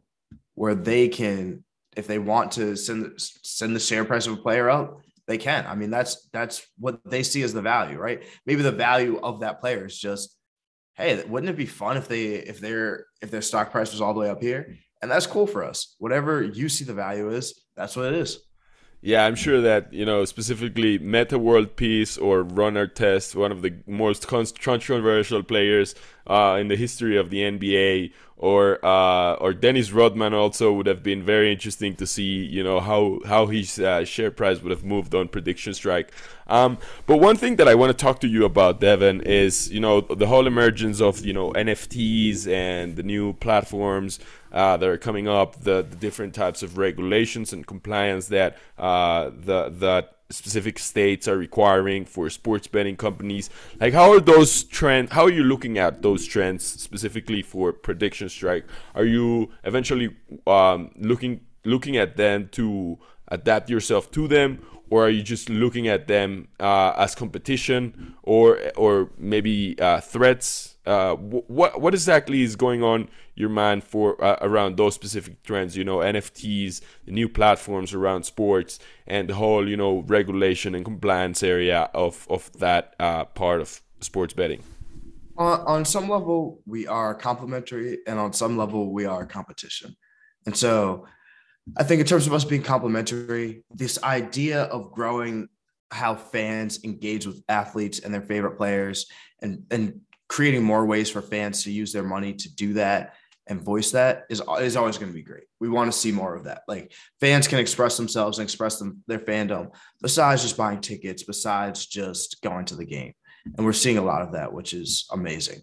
where 0.54 0.74
they 0.74 1.08
can 1.08 1.64
if 1.96 2.06
they 2.06 2.18
want 2.18 2.52
to 2.52 2.76
send 2.76 3.12
send 3.16 3.74
the 3.74 3.80
share 3.80 4.04
price 4.04 4.26
of 4.26 4.34
a 4.34 4.36
player 4.36 4.68
up, 4.68 5.00
they 5.26 5.38
can. 5.38 5.66
I 5.66 5.74
mean, 5.74 5.90
that's 5.90 6.28
that's 6.32 6.66
what 6.78 7.00
they 7.04 7.22
see 7.22 7.42
as 7.42 7.52
the 7.52 7.62
value, 7.62 7.98
right? 7.98 8.22
Maybe 8.44 8.62
the 8.62 8.72
value 8.72 9.18
of 9.22 9.40
that 9.40 9.60
player 9.60 9.86
is 9.86 9.98
just, 9.98 10.36
hey, 10.94 11.22
wouldn't 11.24 11.50
it 11.50 11.56
be 11.56 11.66
fun 11.66 11.96
if 11.96 12.06
they 12.06 12.34
if 12.34 12.60
their 12.60 13.06
if 13.20 13.30
their 13.30 13.42
stock 13.42 13.72
price 13.72 13.92
was 13.92 14.00
all 14.00 14.14
the 14.14 14.20
way 14.20 14.30
up 14.30 14.42
here? 14.42 14.76
And 15.02 15.10
that's 15.10 15.26
cool 15.26 15.46
for 15.46 15.64
us. 15.64 15.94
Whatever 15.98 16.42
you 16.42 16.68
see 16.68 16.84
the 16.84 16.94
value 16.94 17.30
is, 17.30 17.62
that's 17.76 17.96
what 17.96 18.06
it 18.06 18.14
is. 18.14 18.45
Yeah, 19.06 19.24
I'm 19.24 19.36
sure 19.36 19.60
that 19.60 19.92
you 19.92 20.04
know 20.04 20.24
specifically 20.24 20.98
Meta 20.98 21.38
World 21.38 21.76
Peace 21.76 22.18
or 22.18 22.42
Ron 22.42 22.74
Artest, 22.74 23.36
one 23.36 23.52
of 23.52 23.62
the 23.62 23.72
most 23.86 24.26
controversial 24.26 25.44
players 25.44 25.94
uh, 26.26 26.56
in 26.60 26.66
the 26.66 26.74
history 26.74 27.16
of 27.16 27.30
the 27.30 27.42
NBA, 27.42 28.10
or 28.36 28.84
uh, 28.84 29.34
or 29.34 29.54
Dennis 29.54 29.92
Rodman 29.92 30.34
also 30.34 30.72
would 30.72 30.86
have 30.86 31.04
been 31.04 31.22
very 31.22 31.52
interesting 31.52 31.94
to 31.94 32.04
see. 32.04 32.44
You 32.46 32.64
know 32.64 32.80
how 32.80 33.20
how 33.24 33.46
his 33.46 33.78
uh, 33.78 34.04
share 34.04 34.32
price 34.32 34.60
would 34.60 34.72
have 34.72 34.82
moved 34.82 35.14
on 35.14 35.28
prediction 35.28 35.72
strike. 35.72 36.10
Um, 36.48 36.76
but 37.06 37.18
one 37.18 37.36
thing 37.36 37.56
that 37.56 37.68
I 37.68 37.76
want 37.76 37.96
to 37.96 38.04
talk 38.04 38.18
to 38.22 38.26
you 38.26 38.44
about, 38.44 38.80
Deven, 38.80 39.22
is 39.22 39.70
you 39.70 39.78
know 39.78 40.00
the 40.00 40.26
whole 40.26 40.48
emergence 40.48 41.00
of 41.00 41.24
you 41.24 41.32
know 41.32 41.52
NFTs 41.52 42.48
and 42.48 42.96
the 42.96 43.04
new 43.04 43.34
platforms 43.34 44.18
uh, 44.56 44.76
that 44.78 44.88
are 44.88 44.96
coming 44.96 45.28
up, 45.28 45.60
the, 45.60 45.86
the, 45.88 45.96
different 45.96 46.34
types 46.34 46.62
of 46.62 46.78
regulations 46.78 47.52
and 47.52 47.66
compliance 47.66 48.28
that 48.28 48.56
uh, 48.78 49.30
the 49.44 50.08
specific 50.30 50.78
states 50.78 51.28
are 51.28 51.36
requiring 51.36 52.06
for 52.06 52.30
sports 52.30 52.66
betting 52.66 52.96
companies. 52.96 53.50
Like, 53.78 53.92
how 53.92 54.10
are 54.12 54.20
those 54.20 54.64
trends? 54.64 55.12
How 55.12 55.24
are 55.24 55.30
you 55.30 55.44
looking 55.44 55.76
at 55.76 56.00
those 56.00 56.24
trends 56.24 56.64
specifically 56.64 57.42
for 57.42 57.70
prediction 57.72 58.30
strike? 58.30 58.64
Are 58.94 59.04
you 59.04 59.50
eventually 59.64 60.16
um, 60.46 60.90
looking 60.96 61.42
looking 61.64 61.98
at 61.98 62.16
them 62.16 62.48
to 62.52 62.98
adapt 63.28 63.68
yourself 63.68 64.10
to 64.12 64.26
them, 64.26 64.64
or 64.88 65.06
are 65.06 65.10
you 65.10 65.22
just 65.22 65.50
looking 65.50 65.86
at 65.86 66.08
them 66.08 66.48
uh, 66.60 66.94
as 66.96 67.14
competition 67.14 68.14
or 68.22 68.58
or 68.76 69.10
maybe 69.18 69.78
uh, 69.78 70.00
threats? 70.00 70.75
Uh, 70.86 71.16
what 71.16 71.80
what 71.80 71.94
exactly 71.94 72.42
is 72.42 72.56
going 72.56 72.82
on 72.82 73.08
your 73.34 73.48
mind 73.48 73.82
for 73.82 74.22
uh, 74.22 74.38
around 74.40 74.76
those 74.76 74.94
specific 74.94 75.42
trends? 75.42 75.76
You 75.76 75.84
know, 75.84 75.98
NFTs, 75.98 76.80
the 77.04 77.12
new 77.12 77.28
platforms 77.28 77.92
around 77.92 78.24
sports, 78.24 78.78
and 79.06 79.28
the 79.28 79.34
whole 79.34 79.68
you 79.68 79.76
know 79.76 80.04
regulation 80.06 80.74
and 80.74 80.84
compliance 80.84 81.42
area 81.42 81.90
of 81.94 82.26
of 82.30 82.52
that 82.58 82.94
uh, 83.00 83.24
part 83.24 83.60
of 83.60 83.82
sports 84.00 84.32
betting. 84.32 84.62
On, 85.38 85.60
on 85.66 85.84
some 85.84 86.08
level, 86.08 86.62
we 86.66 86.86
are 86.86 87.14
complementary, 87.14 87.98
and 88.06 88.18
on 88.18 88.32
some 88.32 88.56
level, 88.56 88.92
we 88.92 89.04
are 89.04 89.26
competition. 89.26 89.96
And 90.46 90.56
so 90.56 91.06
I 91.76 91.82
think 91.82 92.00
in 92.00 92.06
terms 92.06 92.26
of 92.26 92.32
us 92.32 92.44
being 92.44 92.62
complementary, 92.62 93.64
this 93.70 94.02
idea 94.02 94.62
of 94.64 94.92
growing 94.92 95.48
how 95.90 96.14
fans 96.14 96.82
engage 96.84 97.26
with 97.26 97.42
athletes 97.48 98.00
and 98.00 98.12
their 98.12 98.22
favorite 98.22 98.56
players 98.56 99.06
and, 99.42 99.64
and 99.70 100.00
creating 100.28 100.62
more 100.62 100.84
ways 100.86 101.10
for 101.10 101.22
fans 101.22 101.64
to 101.64 101.72
use 101.72 101.92
their 101.92 102.02
money 102.02 102.32
to 102.34 102.54
do 102.54 102.74
that 102.74 103.14
and 103.46 103.60
voice 103.60 103.92
that 103.92 104.24
is, 104.28 104.42
is 104.60 104.76
always 104.76 104.98
going 104.98 105.10
to 105.10 105.16
be 105.16 105.22
great. 105.22 105.44
We 105.60 105.68
want 105.68 105.90
to 105.92 105.96
see 105.96 106.10
more 106.10 106.34
of 106.34 106.44
that. 106.44 106.62
Like 106.66 106.92
fans 107.20 107.46
can 107.46 107.58
express 107.58 107.96
themselves 107.96 108.38
and 108.38 108.44
express 108.44 108.78
them 108.78 109.02
their 109.06 109.20
fandom 109.20 109.70
besides 110.02 110.42
just 110.42 110.56
buying 110.56 110.80
tickets, 110.80 111.22
besides 111.22 111.86
just 111.86 112.42
going 112.42 112.64
to 112.66 112.74
the 112.74 112.84
game. 112.84 113.14
And 113.56 113.64
we're 113.64 113.72
seeing 113.72 113.98
a 113.98 114.02
lot 114.02 114.22
of 114.22 114.32
that, 114.32 114.52
which 114.52 114.74
is 114.74 115.06
amazing. 115.12 115.60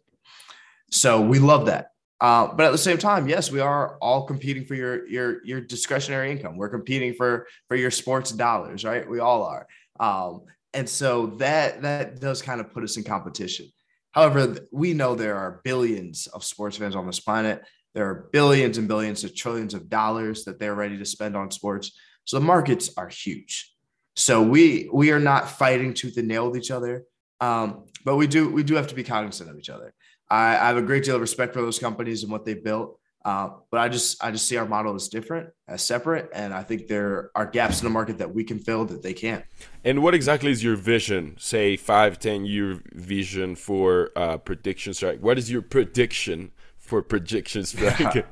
So 0.91 1.19
we 1.19 1.39
love 1.39 1.65
that. 1.65 1.89
Uh, 2.21 2.53
but 2.53 2.65
at 2.65 2.71
the 2.71 2.77
same 2.77 2.97
time, 2.97 3.27
yes, 3.27 3.51
we 3.51 3.59
are 3.59 3.97
all 3.97 4.25
competing 4.25 4.63
for 4.63 4.75
your 4.75 5.05
your 5.09 5.43
your 5.43 5.59
discretionary 5.59 6.31
income. 6.31 6.55
We're 6.55 6.69
competing 6.69 7.13
for 7.13 7.47
for 7.67 7.75
your 7.75 7.91
sports 7.91 8.31
dollars, 8.31 8.85
right? 8.85 9.09
We 9.09 9.19
all 9.19 9.43
are. 9.43 9.67
Um, 9.99 10.43
and 10.73 10.87
so 10.87 11.27
that 11.37 11.81
that 11.81 12.21
does 12.21 12.41
kind 12.41 12.61
of 12.61 12.71
put 12.71 12.83
us 12.83 12.95
in 12.95 13.03
competition. 13.03 13.65
However, 14.13 14.57
we 14.71 14.93
know 14.93 15.15
there 15.15 15.37
are 15.37 15.61
billions 15.63 16.27
of 16.27 16.43
sports 16.43 16.77
fans 16.77 16.95
on 16.95 17.05
this 17.05 17.19
planet. 17.19 17.63
There 17.93 18.07
are 18.09 18.29
billions 18.31 18.77
and 18.77 18.87
billions 18.87 19.23
of 19.23 19.35
trillions 19.35 19.73
of 19.73 19.89
dollars 19.89 20.45
that 20.45 20.59
they're 20.59 20.75
ready 20.75 20.97
to 20.97 21.05
spend 21.05 21.35
on 21.35 21.51
sports. 21.51 21.97
So 22.25 22.39
the 22.39 22.45
markets 22.45 22.91
are 22.95 23.09
huge. 23.09 23.73
So 24.15 24.41
we 24.41 24.89
we 24.93 25.11
are 25.11 25.19
not 25.19 25.49
fighting 25.49 25.93
tooth 25.93 26.17
and 26.17 26.27
nail 26.27 26.49
with 26.49 26.61
each 26.61 26.71
other, 26.71 27.05
um, 27.41 27.85
but 28.05 28.15
we 28.15 28.27
do 28.27 28.49
we 28.49 28.63
do 28.63 28.75
have 28.75 28.87
to 28.87 28.95
be 28.95 29.03
cognizant 29.03 29.49
of 29.49 29.57
each 29.57 29.69
other. 29.69 29.93
I, 30.29 30.51
I 30.51 30.67
have 30.67 30.77
a 30.77 30.83
great 30.83 31.03
deal 31.03 31.15
of 31.15 31.21
respect 31.21 31.53
for 31.53 31.61
those 31.61 31.79
companies 31.79 32.23
and 32.23 32.31
what 32.31 32.45
they 32.45 32.53
built. 32.53 32.99
Uh, 33.25 33.51
but 33.71 33.79
I 33.79 33.87
just 33.87 34.21
I 34.21 34.31
just 34.31 34.47
see 34.47 34.57
our 34.57 34.65
model 34.65 34.95
as 34.95 35.07
different, 35.07 35.49
as 35.67 35.81
separate, 35.81 36.29
and 36.33 36.53
I 36.53 36.61
think 36.61 36.87
there 36.87 37.31
are 37.35 37.45
gaps 37.45 37.79
in 37.79 37.85
the 37.85 37.89
market 37.89 38.17
that 38.17 38.33
we 38.33 38.43
can 38.43 38.59
fill 38.59 38.83
that 38.85 39.01
they 39.01 39.13
can't. 39.13 39.45
And 39.85 40.03
what 40.03 40.13
exactly 40.13 40.51
is 40.51 40.61
your 40.61 40.75
vision? 40.75 41.37
Say 41.39 41.77
five, 41.77 42.19
ten 42.19 42.45
year 42.45 42.81
vision 42.91 43.55
for 43.55 44.11
uh, 44.17 44.37
prediction 44.37 44.93
strike. 44.93 45.21
What 45.21 45.37
is 45.37 45.49
your 45.49 45.61
prediction 45.61 46.51
for 46.77 47.01
prediction 47.01 47.63
strike? 47.63 48.25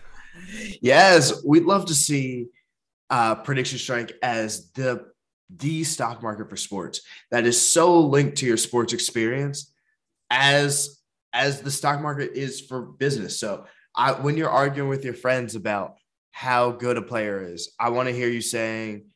yes, 0.80 1.44
we'd 1.44 1.64
love 1.64 1.84
to 1.86 1.94
see 1.94 2.46
uh, 3.10 3.34
prediction 3.34 3.78
strike 3.78 4.12
as 4.22 4.70
the 4.72 5.06
the 5.50 5.84
stock 5.84 6.22
market 6.22 6.48
for 6.48 6.56
sports 6.56 7.02
that 7.30 7.44
is 7.44 7.60
so 7.60 8.00
linked 8.00 8.38
to 8.38 8.46
your 8.46 8.56
sports 8.56 8.94
experience 8.94 9.70
as 10.30 11.02
as 11.34 11.60
the 11.60 11.70
stock 11.70 12.00
market 12.00 12.32
is 12.32 12.60
for 12.60 12.80
business. 12.80 13.38
So 13.38 13.66
I, 13.96 14.12
when 14.12 14.36
you're 14.36 14.50
arguing 14.50 14.88
with 14.88 15.04
your 15.04 15.14
friends 15.14 15.54
about 15.54 15.96
how 16.32 16.72
good 16.72 16.96
a 16.96 17.02
player 17.02 17.42
is, 17.42 17.72
I 17.78 17.90
want 17.90 18.08
to 18.08 18.14
hear 18.14 18.28
you 18.28 18.40
saying, 18.40 19.06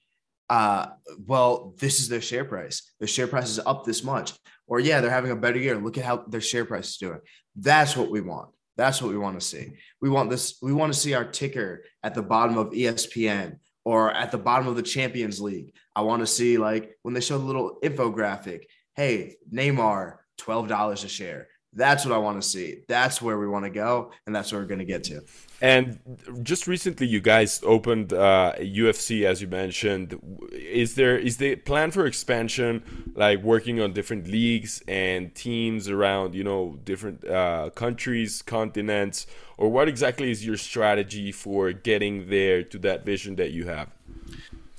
uh, 0.50 0.86
well, 1.26 1.74
this 1.78 2.00
is 2.00 2.08
their 2.08 2.20
share 2.20 2.44
price. 2.44 2.92
Their 3.00 3.08
share 3.08 3.26
price 3.26 3.50
is 3.50 3.58
up 3.58 3.84
this 3.84 4.02
much. 4.02 4.32
Or, 4.66 4.80
yeah, 4.80 5.00
they're 5.00 5.10
having 5.10 5.30
a 5.30 5.36
better 5.36 5.58
year. 5.58 5.76
Look 5.76 5.98
at 5.98 6.04
how 6.04 6.24
their 6.28 6.40
share 6.40 6.64
price 6.64 6.90
is 6.90 6.96
doing. 6.96 7.20
That's 7.56 7.96
what 7.96 8.10
we 8.10 8.20
want. 8.20 8.50
That's 8.76 9.02
what 9.02 9.10
we 9.10 9.18
want 9.18 9.38
to 9.38 9.44
see. 9.44 9.72
We 10.00 10.08
want 10.08 10.30
this. 10.30 10.56
We 10.62 10.72
want 10.72 10.92
to 10.92 10.98
see 10.98 11.12
our 11.12 11.24
ticker 11.24 11.82
at 12.04 12.14
the 12.14 12.22
bottom 12.22 12.56
of 12.56 12.70
ESPN 12.70 13.58
or 13.84 14.12
at 14.12 14.30
the 14.30 14.38
bottom 14.38 14.68
of 14.68 14.76
the 14.76 14.82
Champions 14.82 15.40
League. 15.40 15.74
I 15.96 16.02
want 16.02 16.20
to 16.20 16.26
see 16.26 16.58
like 16.58 16.96
when 17.02 17.12
they 17.12 17.20
show 17.20 17.38
the 17.38 17.44
little 17.44 17.78
infographic. 17.82 18.66
Hey, 18.94 19.34
Neymar, 19.52 20.18
twelve 20.36 20.68
dollars 20.68 21.02
a 21.02 21.08
share. 21.08 21.48
That's 21.74 22.04
what 22.04 22.14
I 22.14 22.18
want 22.18 22.42
to 22.42 22.48
see. 22.48 22.80
That's 22.88 23.20
where 23.20 23.38
we 23.38 23.46
want 23.46 23.64
to 23.66 23.70
go, 23.70 24.10
and 24.26 24.34
that's 24.34 24.50
where 24.50 24.60
we're 24.60 24.66
going 24.66 24.78
to 24.78 24.86
get 24.86 25.04
to. 25.04 25.22
And 25.60 25.98
just 26.42 26.66
recently, 26.66 27.06
you 27.06 27.20
guys 27.20 27.60
opened 27.62 28.12
uh, 28.12 28.54
UFC, 28.58 29.24
as 29.24 29.42
you 29.42 29.48
mentioned. 29.48 30.18
Is 30.52 30.94
there 30.94 31.18
is 31.18 31.36
the 31.36 31.56
plan 31.56 31.90
for 31.90 32.06
expansion, 32.06 33.12
like 33.14 33.42
working 33.42 33.80
on 33.80 33.92
different 33.92 34.28
leagues 34.28 34.82
and 34.88 35.34
teams 35.34 35.88
around, 35.88 36.34
you 36.34 36.44
know, 36.44 36.78
different 36.84 37.26
uh, 37.26 37.70
countries, 37.74 38.40
continents, 38.40 39.26
or 39.58 39.68
what 39.68 39.88
exactly 39.88 40.30
is 40.30 40.46
your 40.46 40.56
strategy 40.56 41.32
for 41.32 41.72
getting 41.72 42.30
there 42.30 42.62
to 42.62 42.78
that 42.78 43.04
vision 43.04 43.36
that 43.36 43.50
you 43.50 43.66
have? 43.66 43.88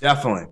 Definitely. 0.00 0.46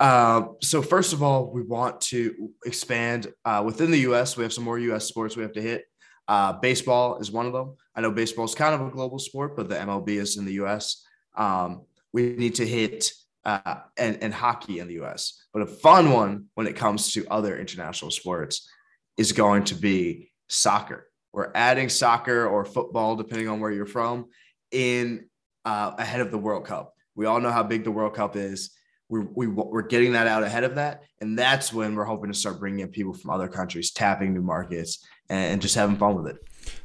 Uh, 0.00 0.48
so 0.62 0.80
first 0.80 1.12
of 1.12 1.22
all, 1.22 1.50
we 1.50 1.62
want 1.62 2.00
to 2.00 2.50
expand 2.64 3.32
uh, 3.44 3.62
within 3.64 3.90
the 3.90 4.00
U.S. 4.00 4.36
We 4.36 4.44
have 4.44 4.52
some 4.52 4.64
more 4.64 4.78
U.S. 4.78 5.06
sports 5.06 5.36
we 5.36 5.42
have 5.42 5.52
to 5.52 5.62
hit. 5.62 5.84
Uh, 6.28 6.52
baseball 6.52 7.18
is 7.18 7.32
one 7.32 7.46
of 7.46 7.52
them. 7.52 7.74
I 7.94 8.00
know 8.00 8.10
baseball 8.10 8.44
is 8.44 8.54
kind 8.54 8.74
of 8.74 8.86
a 8.86 8.90
global 8.90 9.18
sport, 9.18 9.56
but 9.56 9.68
the 9.68 9.76
MLB 9.76 10.10
is 10.10 10.36
in 10.36 10.44
the 10.44 10.52
U.S. 10.54 11.04
Um, 11.36 11.82
we 12.12 12.36
need 12.36 12.54
to 12.56 12.66
hit 12.66 13.10
uh, 13.44 13.76
and, 13.96 14.22
and 14.22 14.32
hockey 14.32 14.78
in 14.78 14.88
the 14.88 14.94
U.S. 14.94 15.46
But 15.52 15.62
a 15.62 15.66
fun 15.66 16.12
one 16.12 16.46
when 16.54 16.66
it 16.66 16.76
comes 16.76 17.12
to 17.14 17.26
other 17.28 17.58
international 17.58 18.10
sports 18.10 18.70
is 19.16 19.32
going 19.32 19.64
to 19.64 19.74
be 19.74 20.30
soccer. 20.48 21.08
We're 21.32 21.50
adding 21.54 21.88
soccer 21.88 22.46
or 22.46 22.64
football, 22.64 23.16
depending 23.16 23.48
on 23.48 23.60
where 23.60 23.70
you're 23.70 23.86
from, 23.86 24.26
in 24.70 25.28
uh, 25.64 25.92
ahead 25.98 26.20
of 26.20 26.30
the 26.30 26.38
World 26.38 26.66
Cup. 26.66 26.94
We 27.14 27.26
all 27.26 27.40
know 27.40 27.50
how 27.50 27.62
big 27.62 27.84
the 27.84 27.90
World 27.90 28.14
Cup 28.14 28.36
is 28.36 28.70
we, 29.08 29.20
we, 29.20 29.46
we're 29.46 29.82
getting 29.82 30.12
that 30.12 30.26
out 30.26 30.42
ahead 30.42 30.64
of 30.64 30.74
that. 30.74 31.04
And 31.20 31.38
that's 31.38 31.72
when 31.72 31.94
we're 31.94 32.04
hoping 32.04 32.30
to 32.30 32.38
start 32.38 32.60
bringing 32.60 32.80
in 32.80 32.88
people 32.88 33.14
from 33.14 33.30
other 33.30 33.48
countries, 33.48 33.90
tapping 33.90 34.34
new 34.34 34.42
markets 34.42 35.04
and, 35.28 35.60
just 35.60 35.74
having 35.74 35.96
fun 35.96 36.14
with 36.14 36.26
it. 36.26 36.36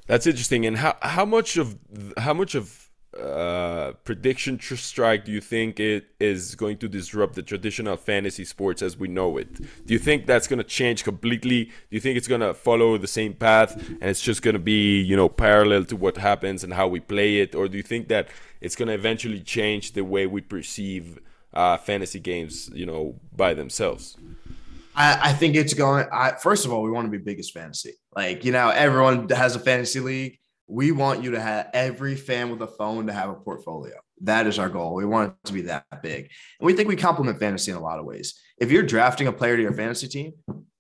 That's 0.08 0.26
interesting. 0.28 0.66
And 0.66 0.78
how, 0.78 0.96
how 1.02 1.26
much 1.26 1.58
of, 1.58 1.78
how 2.18 2.34
much 2.34 2.56
of, 2.56 2.80
uh, 3.20 3.92
prediction 4.06 4.60
strike 4.60 5.24
do 5.24 5.32
you 5.32 5.40
think 5.40 5.80
it 5.80 6.08
is 6.20 6.56
going 6.56 6.76
to 6.76 6.88
disrupt 6.88 7.36
the 7.36 7.44
traditional 7.44 7.96
fantasy 7.96 8.44
sports 8.44 8.82
as 8.82 8.98
we 8.98 9.08
know 9.08 9.38
it? 9.38 9.54
Do 9.86 9.94
you 9.94 10.00
think 10.00 10.26
that's 10.26 10.48
going 10.48 10.58
to 10.58 10.64
change 10.64 11.04
completely? 11.04 11.66
Do 11.66 11.72
you 11.92 12.00
think 12.00 12.18
it's 12.18 12.28
going 12.28 12.42
to 12.42 12.56
follow 12.56 12.98
the 12.98 13.08
same 13.08 13.36
path 13.36 13.76
and 13.76 14.04
it's 14.04 14.22
just 14.22 14.42
going 14.42 14.56
to 14.56 14.60
be, 14.60 15.00
you 15.00 15.16
know, 15.16 15.30
parallel 15.30 15.86
to 15.86 15.96
what 15.96 16.18
happens 16.18 16.64
and 16.64 16.74
how 16.74 16.88
we 16.88 17.00
play 17.00 17.40
it? 17.40 17.54
Or 17.54 17.68
do 17.68 17.78
you 17.78 17.84
think 17.84 18.08
that 18.08 18.30
it's 18.62 18.76
going 18.76 18.88
to 18.88 18.96
eventually 18.96 19.42
change 19.42 19.92
the 19.92 20.04
way 20.04 20.26
we 20.26 20.42
perceive 20.42 21.20
uh, 21.54 21.78
fantasy 21.78 22.20
games, 22.20 22.70
you 22.74 22.86
know, 22.86 23.20
by 23.36 23.54
themselves? 23.54 24.18
I, 24.96 25.30
I 25.30 25.34
think 25.34 25.56
it's 25.56 25.74
going. 25.74 26.06
I, 26.12 26.34
first 26.34 26.66
of 26.66 26.74
all, 26.74 26.82
we 26.82 26.92
want 26.92 27.06
to 27.06 27.12
be 27.12 27.18
biggest 27.18 27.54
fantasy. 27.54 27.94
Like 28.16 28.46
you 28.46 28.52
know, 28.52 28.70
everyone 28.70 29.30
has 29.30 29.56
a 29.56 29.60
fantasy 29.60 30.00
league. 30.00 30.40
We 30.68 30.92
want 30.92 31.24
you 31.24 31.32
to 31.32 31.42
have 31.42 31.70
every 31.74 32.16
fan 32.16 32.50
with 32.50 32.62
a 32.62 32.68
phone 32.68 33.08
to 33.08 33.14
have 33.14 33.30
a 33.30 33.36
portfolio. 33.36 33.96
That 34.22 34.48
is 34.48 34.60
our 34.60 34.70
goal. 34.70 34.94
We 34.94 35.06
want 35.06 35.34
it 35.34 35.48
to 35.48 35.54
be 35.54 35.62
that 35.64 35.86
big, 36.02 36.30
and 36.60 36.66
we 36.66 36.74
think 36.74 36.88
we 36.88 36.96
complement 36.96 37.40
fantasy 37.40 37.72
in 37.72 37.78
a 37.78 37.82
lot 37.82 38.00
of 38.00 38.06
ways. 38.06 38.40
If 38.58 38.72
you're 38.72 38.84
drafting 38.84 39.28
a 39.28 39.34
player 39.34 39.56
to 39.56 39.62
your 39.62 39.74
fantasy 39.74 40.08
team, 40.08 40.34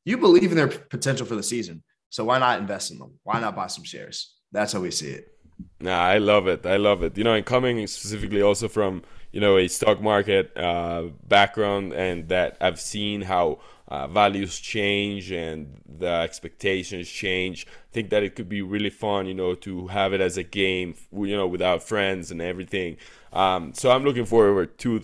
you 0.05 0.17
believe 0.17 0.51
in 0.51 0.57
their 0.57 0.67
potential 0.67 1.25
for 1.25 1.35
the 1.35 1.43
season. 1.43 1.83
So 2.09 2.23
why 2.25 2.37
not 2.37 2.59
invest 2.59 2.91
in 2.91 2.99
them? 2.99 3.19
Why 3.23 3.39
not 3.39 3.55
buy 3.55 3.67
some 3.67 3.83
shares? 3.83 4.35
That's 4.51 4.71
how 4.71 4.81
we 4.81 4.91
see 4.91 5.09
it. 5.09 5.33
Nah, 5.79 5.99
I 5.99 6.19
love 6.19 6.47
it. 6.47 6.65
I 6.65 6.77
love 6.77 7.03
it. 7.03 7.17
You 7.17 7.23
know, 7.23 7.33
and 7.33 7.45
coming 7.45 7.85
specifically 7.87 8.41
also 8.41 8.67
from 8.67 9.03
you 9.33 9.41
know 9.41 9.57
a 9.57 9.67
stock 9.67 9.99
market 10.01 10.55
uh, 10.55 11.07
background 11.27 11.91
and 11.91 12.29
that 12.29 12.55
I've 12.61 12.79
seen 12.79 13.23
how 13.23 13.59
uh, 13.89 14.07
values 14.07 14.59
change 14.59 15.31
and 15.31 15.81
the 15.85 16.07
expectations 16.07 17.09
change. 17.09 17.67
I 17.67 17.91
think 17.91 18.09
that 18.11 18.23
it 18.23 18.35
could 18.35 18.47
be 18.47 18.61
really 18.61 18.89
fun, 18.89 19.25
you 19.27 19.33
know, 19.33 19.55
to 19.55 19.87
have 19.87 20.13
it 20.13 20.21
as 20.21 20.37
a 20.37 20.43
game, 20.43 20.95
you 21.11 21.35
know, 21.35 21.47
without 21.47 21.83
friends 21.83 22.31
and 22.31 22.41
everything. 22.41 22.97
Um, 23.33 23.73
so 23.73 23.91
I'm 23.91 24.03
looking 24.05 24.25
forward 24.25 24.77
to 24.79 25.03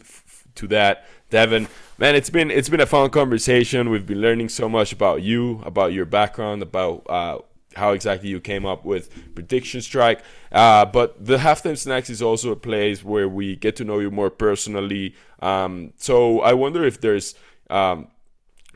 to 0.56 0.68
that, 0.68 1.06
Deven. 1.30 1.68
Man, 1.98 2.16
it's 2.16 2.30
been 2.30 2.50
it's 2.52 2.70
been 2.70 2.80
a 2.80 2.86
fun 2.86 3.10
conversation. 3.10 3.90
We've 3.90 4.06
been 4.06 4.22
learning 4.22 4.50
so 4.50 4.70
much 4.70 4.94
about 4.94 5.22
you, 5.22 5.62
about 5.66 5.92
your 5.94 6.06
background, 6.06 6.62
about 6.62 7.04
uh, 7.10 7.40
how 7.76 7.92
exactly 7.92 8.30
you 8.30 8.40
came 8.40 8.66
up 8.66 8.86
with 8.86 9.36
prediction 9.36 9.82
strike. 9.82 10.22
Uh, 10.52 10.86
but 10.86 11.24
the 11.24 11.38
halftime 11.38 11.78
snacks 11.78 12.10
is 12.10 12.22
also 12.22 12.52
a 12.52 12.56
place 12.56 13.04
where 13.04 13.30
we 13.30 13.56
get 13.56 13.76
to 13.76 13.84
know 13.84 14.00
you 14.00 14.12
more 14.12 14.30
personally. 14.30 15.16
Um, 15.42 15.94
so 15.98 16.42
I 16.42 16.54
wonder 16.54 16.84
if 16.84 17.00
there's 17.02 17.36
um, 17.70 18.08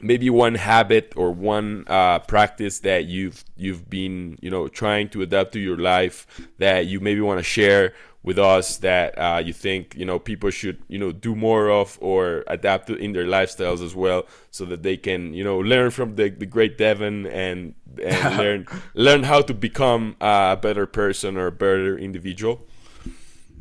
maybe 0.03 0.29
one 0.29 0.55
habit 0.55 1.13
or 1.15 1.31
one 1.31 1.85
uh, 1.87 2.19
practice 2.19 2.79
that 2.79 3.05
you've 3.05 3.43
you've 3.55 3.89
been 3.89 4.37
you 4.41 4.49
know 4.49 4.67
trying 4.67 5.09
to 5.09 5.21
adapt 5.21 5.53
to 5.53 5.59
your 5.59 5.77
life 5.77 6.49
that 6.59 6.85
you 6.85 6.99
maybe 6.99 7.21
want 7.21 7.39
to 7.39 7.43
share 7.43 7.93
with 8.23 8.39
us 8.39 8.77
that 8.77 9.17
uh, 9.17 9.41
you 9.43 9.51
think 9.51 9.95
you 9.95 10.05
know 10.05 10.17
people 10.17 10.49
should 10.49 10.81
you 10.87 10.97
know 10.97 11.11
do 11.11 11.35
more 11.35 11.69
of 11.69 11.97
or 12.01 12.43
adapt 12.47 12.89
in 12.89 13.11
their 13.13 13.25
lifestyles 13.25 13.83
as 13.83 13.95
well 13.95 14.25
so 14.49 14.65
that 14.65 14.83
they 14.83 14.95
can 14.95 15.33
you 15.33 15.43
know 15.43 15.57
learn 15.57 15.91
from 15.91 16.15
the, 16.15 16.29
the 16.29 16.45
great 16.45 16.77
Deven 16.77 17.29
and 17.31 17.73
and 18.01 18.37
learn 18.37 18.67
learn 18.93 19.23
how 19.23 19.41
to 19.41 19.53
become 19.53 20.15
a 20.21 20.57
better 20.61 20.85
person 20.85 21.37
or 21.37 21.47
a 21.47 21.51
better 21.51 21.97
individual. 21.97 22.65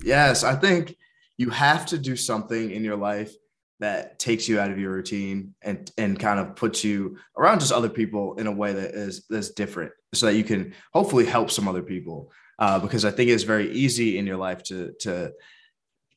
Yes 0.03 0.43
i 0.45 0.55
think 0.55 0.97
you 1.39 1.51
have 1.51 1.87
to 1.87 1.99
do 1.99 2.17
something 2.17 2.71
in 2.71 2.85
your 2.85 2.97
life 2.97 3.33
that 3.81 4.19
takes 4.19 4.49
you 4.49 4.61
out 4.61 4.71
of 4.71 4.79
your 4.79 4.93
routine 4.93 5.55
and 5.63 5.91
and 5.99 6.19
kind 6.19 6.39
of 6.39 6.55
puts 6.57 6.85
you 6.85 7.19
around 7.37 7.61
just 7.61 7.73
other 7.73 7.89
people 7.89 8.35
in 8.35 8.47
a 8.47 8.53
way 8.53 8.73
that 8.73 8.95
is 8.95 9.27
that's 9.29 9.51
different 9.51 9.93
so 10.15 10.27
that 10.27 10.35
you 10.35 10.45
can 10.45 10.75
hopefully 10.93 11.25
help 11.25 11.51
some 11.51 11.67
other 11.67 11.83
people 11.83 12.31
uh, 12.59 12.79
because 12.79 13.05
I 13.05 13.11
think 13.11 13.31
it's 13.31 13.43
very 13.43 13.73
easy 13.73 14.19
in 14.19 14.27
your 14.27 14.37
life 14.37 14.63
to 14.65 14.93
to 15.01 15.33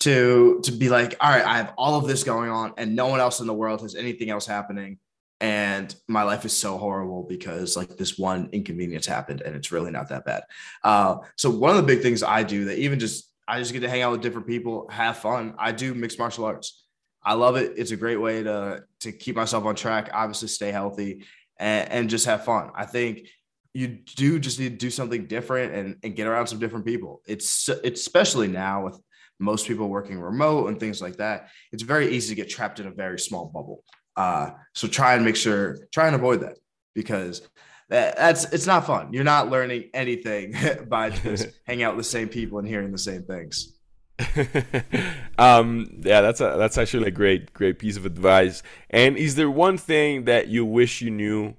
to 0.02 0.60
to 0.64 0.72
be 0.72 0.90
like, 0.90 1.16
all 1.20 1.32
right, 1.32 1.46
I 1.46 1.58
have 1.58 1.74
all 1.76 1.98
of 1.98 2.08
this 2.08 2.24
going 2.24 2.52
on, 2.52 2.74
and 2.78 2.96
no 2.96 3.08
one 3.08 3.20
else 3.20 3.40
in 3.40 3.48
the 3.48 3.54
world 3.54 3.82
has 3.82 3.96
anything 3.96 4.30
else 4.30 4.46
happening, 4.46 5.00
and 5.42 5.94
my 6.08 6.24
life 6.24 6.46
is 6.46 6.56
so 6.56 6.78
horrible 6.78 7.24
because 7.24 7.76
like 7.76 7.98
this 7.98 8.18
one 8.18 8.50
inconvenience 8.52 9.06
happened, 9.06 9.42
and 9.42 9.56
it's 9.56 9.72
really 9.72 9.92
not 9.92 10.10
that 10.10 10.26
bad. 10.26 10.44
Uh, 10.84 11.18
so 11.36 11.50
one 11.50 11.72
of 11.72 11.78
the 11.78 11.84
big 11.84 12.02
things 12.02 12.24
I 12.24 12.44
do 12.44 12.66
that 12.66 12.80
even 12.80 13.00
just 13.00 13.32
I 13.48 13.60
just 13.60 13.74
get 13.74 13.82
to 13.82 13.90
hang 13.90 14.02
out 14.02 14.12
with 14.12 14.22
different 14.22 14.48
people, 14.48 14.88
have 14.90 15.18
fun. 15.18 15.56
I 15.60 15.72
do 15.72 15.94
mixed 15.94 16.18
martial 16.20 16.46
arts. 16.46 16.84
I 17.24 17.34
love 17.34 17.56
it. 17.56 17.74
It's 17.76 17.92
a 17.92 17.98
great 17.98 18.18
way 18.18 18.44
to 18.44 18.84
to 19.02 19.12
keep 19.12 19.36
myself 19.36 19.66
on 19.66 19.76
track, 19.76 20.10
obviously 20.14 20.48
stay 20.48 20.72
healthy, 20.72 21.24
and, 21.58 21.92
and 21.92 22.10
just 22.10 22.26
have 22.26 22.46
fun. 22.46 22.72
I 22.76 22.86
think 22.86 23.28
you 23.74 23.88
do 24.16 24.40
just 24.40 24.58
need 24.58 24.70
to 24.70 24.78
do 24.78 24.90
something 24.90 25.28
different 25.28 25.74
and, 25.74 25.98
and 26.02 26.16
get 26.16 26.28
around 26.28 26.48
some 26.48 26.60
different 26.60 26.86
people. 26.86 27.22
It's, 27.28 27.68
it's 27.84 28.00
especially 28.00 28.48
now 28.48 28.86
with 28.86 28.98
most 29.38 29.68
people 29.68 29.90
working 29.90 30.18
remote 30.18 30.68
and 30.68 30.80
things 30.80 31.02
like 31.02 31.18
that. 31.18 31.50
It's 31.74 31.84
very 31.84 32.16
easy 32.16 32.30
to 32.34 32.42
get 32.42 32.50
trapped 32.50 32.80
in 32.80 32.88
a 32.88 32.92
very 32.92 33.20
small 33.20 33.48
bubble. 33.48 33.84
Uh, 34.16 34.52
so 34.74 34.88
try 34.88 35.16
and 35.16 35.26
make 35.26 35.36
sure, 35.36 35.78
try 35.92 36.08
and 36.08 36.16
avoid 36.16 36.42
that 36.42 36.58
because 36.94 37.42
that, 37.90 38.16
that's 38.16 38.46
it's 38.46 38.66
not 38.66 38.86
fun. 38.86 39.14
You're 39.14 39.24
not 39.24 39.50
learning 39.50 39.90
anything 39.94 40.56
by 40.88 41.12
just 41.12 41.48
hanging 41.66 41.84
out 41.84 41.96
with 41.96 42.06
the 42.06 42.10
same 42.10 42.30
people 42.30 42.60
and 42.60 42.68
hearing 42.68 42.92
the 42.92 42.98
same 42.98 43.24
things. 43.24 43.74
um, 45.38 45.88
yeah, 46.00 46.22
that's 46.22 46.40
a 46.40 46.56
that's 46.58 46.78
actually 46.78 47.08
a 47.08 47.12
great 47.12 47.54
great 47.54 47.80
piece 47.80 47.98
of 47.98 48.06
advice. 48.06 48.64
And 48.90 49.18
is 49.18 49.36
there 49.36 49.52
one 49.52 49.78
thing 49.78 50.24
that 50.24 50.48
you 50.48 50.66
wish 50.66 51.02
you 51.02 51.12
knew 51.12 51.56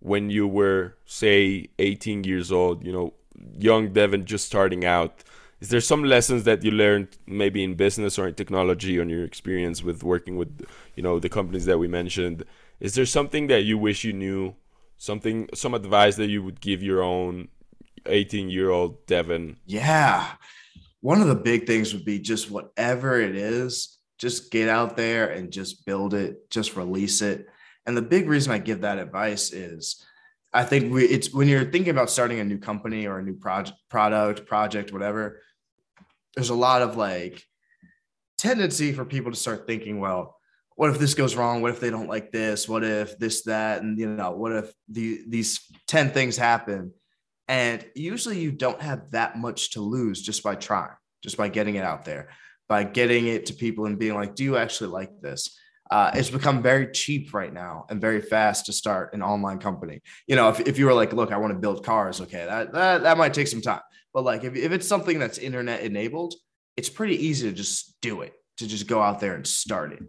when 0.00 0.28
you 0.28 0.46
were 0.46 0.96
say 1.06 1.68
18 1.78 2.24
years 2.24 2.52
old? 2.52 2.84
You 2.84 2.92
know, 2.92 3.14
young 3.58 3.90
Deven 3.90 4.24
just 4.26 4.46
starting 4.46 4.84
out. 4.84 5.24
Is 5.64 5.70
there 5.70 5.80
some 5.80 6.04
lessons 6.04 6.44
that 6.44 6.62
you 6.62 6.70
learned 6.70 7.16
maybe 7.26 7.64
in 7.64 7.74
business 7.74 8.18
or 8.18 8.28
in 8.28 8.34
technology 8.34 9.00
on 9.00 9.08
your 9.08 9.24
experience 9.24 9.82
with 9.82 10.02
working 10.02 10.36
with 10.36 10.66
you 10.94 11.02
know 11.02 11.18
the 11.18 11.30
companies 11.30 11.64
that 11.64 11.78
we 11.78 11.88
mentioned? 11.88 12.44
Is 12.80 12.94
there 12.96 13.06
something 13.06 13.46
that 13.46 13.62
you 13.62 13.78
wish 13.78 14.04
you 14.04 14.12
knew? 14.12 14.56
Something 14.98 15.48
some 15.54 15.72
advice 15.72 16.16
that 16.16 16.28
you 16.28 16.42
would 16.42 16.60
give 16.60 16.82
your 16.82 17.02
own 17.02 17.48
18 18.04 18.50
year 18.50 18.68
old 18.68 19.06
Deven? 19.06 19.56
Yeah 19.64 20.32
one 21.00 21.20
of 21.20 21.28
the 21.28 21.34
big 21.34 21.66
things 21.66 21.92
would 21.92 22.06
be 22.06 22.18
just 22.18 22.50
whatever 22.50 23.20
it 23.20 23.36
is, 23.36 23.98
just 24.18 24.50
get 24.50 24.70
out 24.70 24.96
there 24.96 25.28
and 25.28 25.52
just 25.52 25.84
build 25.84 26.14
it, 26.14 26.48
just 26.48 26.76
release 26.76 27.20
it. 27.20 27.46
And 27.84 27.94
the 27.94 28.00
big 28.00 28.26
reason 28.26 28.52
I 28.52 28.58
give 28.58 28.80
that 28.80 28.98
advice 28.98 29.52
is 29.52 30.02
I 30.54 30.64
think 30.64 30.94
we, 30.94 31.04
it's 31.04 31.34
when 31.34 31.46
you're 31.46 31.70
thinking 31.70 31.90
about 31.90 32.08
starting 32.08 32.40
a 32.40 32.44
new 32.44 32.56
company 32.56 33.06
or 33.06 33.18
a 33.18 33.22
new 33.22 33.34
project, 33.34 33.76
product, 33.90 34.46
project, 34.46 34.94
whatever, 34.94 35.42
there's 36.34 36.50
a 36.50 36.54
lot 36.54 36.82
of 36.82 36.96
like 36.96 37.42
tendency 38.38 38.92
for 38.92 39.04
people 39.04 39.30
to 39.30 39.38
start 39.38 39.66
thinking, 39.66 40.00
well, 40.00 40.36
what 40.76 40.90
if 40.90 40.98
this 40.98 41.14
goes 41.14 41.36
wrong? 41.36 41.62
What 41.62 41.70
if 41.70 41.80
they 41.80 41.90
don't 41.90 42.08
like 42.08 42.32
this? 42.32 42.68
What 42.68 42.82
if 42.82 43.18
this, 43.18 43.42
that, 43.44 43.82
and 43.82 43.98
you 43.98 44.08
know, 44.08 44.32
what 44.32 44.52
if 44.52 44.72
the, 44.88 45.20
these 45.28 45.60
10 45.86 46.10
things 46.10 46.36
happen? 46.36 46.92
And 47.46 47.84
usually 47.94 48.40
you 48.40 48.50
don't 48.50 48.80
have 48.80 49.10
that 49.12 49.38
much 49.38 49.72
to 49.72 49.80
lose 49.80 50.20
just 50.22 50.42
by 50.42 50.56
trying, 50.56 50.90
just 51.22 51.36
by 51.36 51.48
getting 51.48 51.76
it 51.76 51.84
out 51.84 52.04
there, 52.04 52.30
by 52.68 52.84
getting 52.84 53.28
it 53.28 53.46
to 53.46 53.54
people 53.54 53.86
and 53.86 53.98
being 53.98 54.14
like, 54.14 54.34
do 54.34 54.42
you 54.42 54.56
actually 54.56 54.90
like 54.90 55.20
this? 55.20 55.56
Uh, 55.90 56.10
it's 56.14 56.30
become 56.30 56.62
very 56.62 56.90
cheap 56.90 57.32
right 57.34 57.52
now 57.52 57.84
and 57.90 58.00
very 58.00 58.20
fast 58.20 58.66
to 58.66 58.72
start 58.72 59.12
an 59.12 59.22
online 59.22 59.58
company. 59.58 60.00
You 60.26 60.34
know, 60.34 60.48
if, 60.48 60.60
if 60.60 60.78
you 60.78 60.86
were 60.86 60.94
like, 60.94 61.12
look, 61.12 61.30
I 61.30 61.36
want 61.36 61.52
to 61.52 61.58
build 61.58 61.84
cars, 61.84 62.20
okay, 62.22 62.46
that, 62.46 62.72
that, 62.72 63.02
that 63.02 63.18
might 63.18 63.34
take 63.34 63.48
some 63.48 63.60
time. 63.60 63.82
But 64.14 64.24
like, 64.24 64.44
if, 64.44 64.56
if 64.56 64.72
it's 64.72 64.88
something 64.88 65.18
that's 65.18 65.38
internet 65.38 65.82
enabled, 65.82 66.34
it's 66.76 66.88
pretty 66.88 67.26
easy 67.26 67.50
to 67.50 67.54
just 67.54 67.96
do 68.00 68.22
it, 68.22 68.32
to 68.58 68.66
just 68.66 68.86
go 68.86 69.02
out 69.02 69.20
there 69.20 69.34
and 69.34 69.46
start 69.46 69.92
it. 69.92 70.02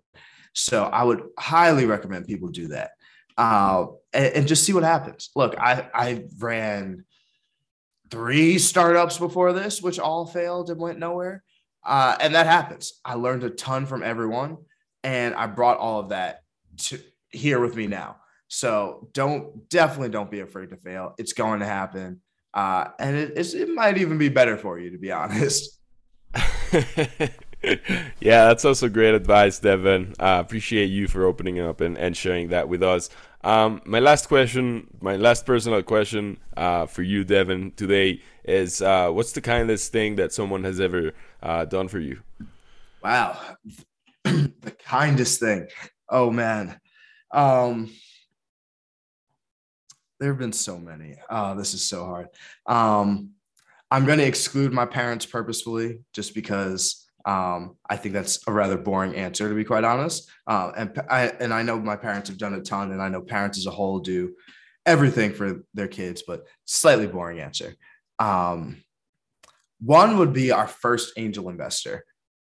So 0.53 0.83
I 0.83 1.03
would 1.03 1.23
highly 1.37 1.85
recommend 1.85 2.27
people 2.27 2.47
do 2.47 2.69
that 2.69 2.91
uh, 3.37 3.87
and, 4.13 4.25
and 4.33 4.47
just 4.47 4.63
see 4.63 4.73
what 4.73 4.83
happens. 4.83 5.31
Look, 5.35 5.59
I, 5.59 5.89
I 5.93 6.25
ran 6.37 7.05
three 8.09 8.57
startups 8.59 9.17
before 9.17 9.51
this, 9.51 9.81
which 9.81 9.99
all 9.99 10.25
failed 10.25 10.69
and 10.69 10.79
went 10.79 10.99
nowhere. 10.99 11.43
Uh, 11.83 12.15
and 12.19 12.35
that 12.35 12.47
happens. 12.47 12.99
I 13.03 13.15
learned 13.15 13.43
a 13.43 13.49
ton 13.49 13.85
from 13.85 14.01
everyone, 14.01 14.57
and 15.03 15.35
I 15.35 15.47
brought 15.47 15.77
all 15.77 15.99
of 15.99 16.09
that 16.09 16.41
to 16.77 16.99
here 17.29 17.59
with 17.59 17.75
me 17.75 17.87
now. 17.87 18.17
So 18.47 19.09
don't 19.13 19.69
definitely 19.69 20.09
don't 20.09 20.31
be 20.31 20.39
afraid 20.39 20.69
to 20.69 20.77
fail. 20.77 21.13
It's 21.17 21.33
going 21.33 21.59
to 21.59 21.65
happen, 21.65 22.21
uh, 22.55 22.87
and 22.99 23.17
it, 23.17 23.37
it 23.37 23.69
might 23.69 23.97
even 23.97 24.17
be 24.17 24.29
better 24.29 24.57
for 24.57 24.79
you, 24.79 24.89
to 24.89 24.97
be 24.97 25.11
honest. 25.11 25.77
yeah, 27.61 28.47
that's 28.47 28.63
also 28.63 28.87
great 28.87 29.13
advice, 29.13 29.59
Deven. 29.59 30.15
I 30.19 30.37
uh, 30.37 30.39
appreciate 30.39 30.85
you 30.85 31.07
for 31.07 31.25
opening 31.25 31.59
up 31.59 31.81
and, 31.81 31.97
and 31.97 32.15
sharing 32.15 32.49
that 32.49 32.69
with 32.69 32.81
us. 32.81 33.09
Um, 33.43 33.81
my 33.85 33.99
last 33.99 34.27
question, 34.27 34.87
my 35.01 35.17
last 35.17 35.45
personal 35.45 35.83
question 35.83 36.37
uh, 36.57 36.85
for 36.85 37.03
you, 37.03 37.25
Deven, 37.25 37.75
today 37.75 38.21
is 38.43 38.81
uh, 38.81 39.09
what's 39.09 39.33
the 39.33 39.41
kindest 39.41 39.91
thing 39.91 40.15
that 40.15 40.33
someone 40.33 40.63
has 40.63 40.79
ever 40.79 41.11
uh, 41.43 41.65
done 41.65 41.89
for 41.89 41.99
you? 41.99 42.21
Wow. 43.03 43.37
the 44.23 44.75
kindest 44.85 45.41
thing. 45.41 45.67
Oh, 46.09 46.31
man. 46.31 46.79
Um, 47.31 47.91
there 50.19 50.29
have 50.29 50.39
been 50.39 50.53
so 50.53 50.77
many. 50.77 51.15
Oh, 51.29 51.55
this 51.55 51.73
is 51.73 51.87
so 51.87 52.05
hard. 52.05 52.27
Um, 52.65 53.31
I'm 53.91 54.05
going 54.05 54.19
to 54.19 54.25
exclude 54.25 54.73
my 54.73 54.85
parents 54.85 55.25
purposefully 55.25 56.01
just 56.13 56.33
because 56.33 57.05
um, 57.25 57.75
I 57.89 57.97
think 57.97 58.13
that's 58.13 58.39
a 58.47 58.51
rather 58.51 58.77
boring 58.77 59.15
answer, 59.15 59.49
to 59.49 59.55
be 59.55 59.63
quite 59.63 59.83
honest. 59.83 60.29
Uh, 60.47 60.71
and 60.77 61.01
I 61.09 61.27
and 61.39 61.53
I 61.53 61.63
know 61.63 61.79
my 61.79 61.95
parents 61.95 62.29
have 62.29 62.37
done 62.37 62.53
a 62.53 62.61
ton, 62.61 62.91
and 62.91 63.01
I 63.01 63.09
know 63.09 63.21
parents 63.21 63.57
as 63.57 63.65
a 63.65 63.71
whole 63.71 63.99
do 63.99 64.35
everything 64.85 65.33
for 65.33 65.63
their 65.73 65.87
kids, 65.87 66.23
but 66.25 66.45
slightly 66.65 67.07
boring 67.07 67.39
answer. 67.39 67.73
Um, 68.19 68.83
one 69.81 70.17
would 70.17 70.33
be 70.33 70.51
our 70.51 70.67
first 70.67 71.13
angel 71.17 71.49
investor. 71.49 72.05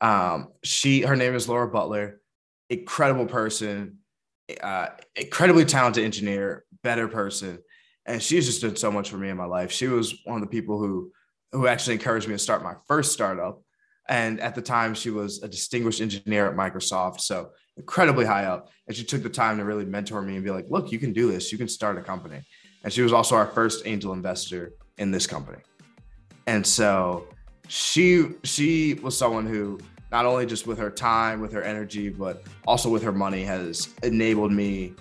Um, 0.01 0.49
she, 0.63 1.01
her 1.01 1.15
name 1.15 1.33
is 1.33 1.49
Laura 1.49 1.67
Butler, 1.67 2.19
incredible 2.69 3.25
person, 3.25 3.99
uh, 4.61 4.87
incredibly 5.15 5.65
talented 5.65 6.03
engineer, 6.03 6.63
better 6.87 7.07
person, 7.07 7.59
and 8.05 8.21
she's 8.21 8.45
just 8.45 8.61
done 8.61 8.75
so 8.75 8.91
much 8.91 9.09
for 9.09 9.17
me 9.17 9.29
in 9.29 9.37
my 9.37 9.45
life. 9.45 9.71
She 9.71 9.87
was 9.87 10.21
one 10.25 10.37
of 10.41 10.41
the 10.41 10.55
people 10.57 10.79
who 10.79 11.11
who 11.51 11.67
actually 11.67 11.93
encouraged 11.93 12.27
me 12.27 12.33
to 12.33 12.39
start 12.39 12.61
my 12.61 12.75
first 12.87 13.13
startup 13.13 13.61
and 14.09 14.39
at 14.39 14.55
the 14.55 14.61
time, 14.61 14.93
she 14.93 15.09
was 15.09 15.43
a 15.43 15.47
distinguished 15.47 16.01
engineer 16.01 16.47
at 16.49 16.55
Microsoft. 16.55 17.21
So 17.21 17.49
incredibly 17.75 18.25
high 18.25 18.45
up. 18.45 18.69
And 18.87 18.95
she 18.95 19.03
took 19.03 19.21
the 19.21 19.29
time 19.29 19.57
to 19.57 19.65
really 19.65 19.85
mentor 19.85 20.21
me 20.21 20.35
and 20.35 20.43
be 20.43 20.51
like, 20.51 20.65
look, 20.69 20.91
you 20.91 20.99
can 20.99 21.13
do 21.13 21.31
this. 21.31 21.51
You 21.51 21.57
can 21.57 21.67
start 21.67 21.97
a 21.97 22.01
company. 22.01 22.41
And 22.83 22.93
she 22.93 23.01
was 23.01 23.11
also 23.11 23.35
our 23.35 23.47
first 23.47 23.85
angel 23.85 24.13
investor 24.13 24.73
in 24.97 25.11
this 25.11 25.27
company. 25.27 25.59
And 26.47 26.65
so 26.65 27.27
she 27.67 28.29
she 28.43 28.93
was 28.95 29.17
someone 29.17 29.45
who 29.45 29.79
not 30.09 30.25
only 30.25 30.45
just 30.45 30.65
with 30.65 30.77
her 30.77 30.89
time, 30.89 31.41
with 31.41 31.51
her 31.51 31.61
energy, 31.61 32.07
but 32.07 32.43
also 32.65 32.87
with 32.87 33.03
her 33.03 33.11
money 33.11 33.43
has 33.43 33.89
enabled 34.03 34.53
me 34.53 34.93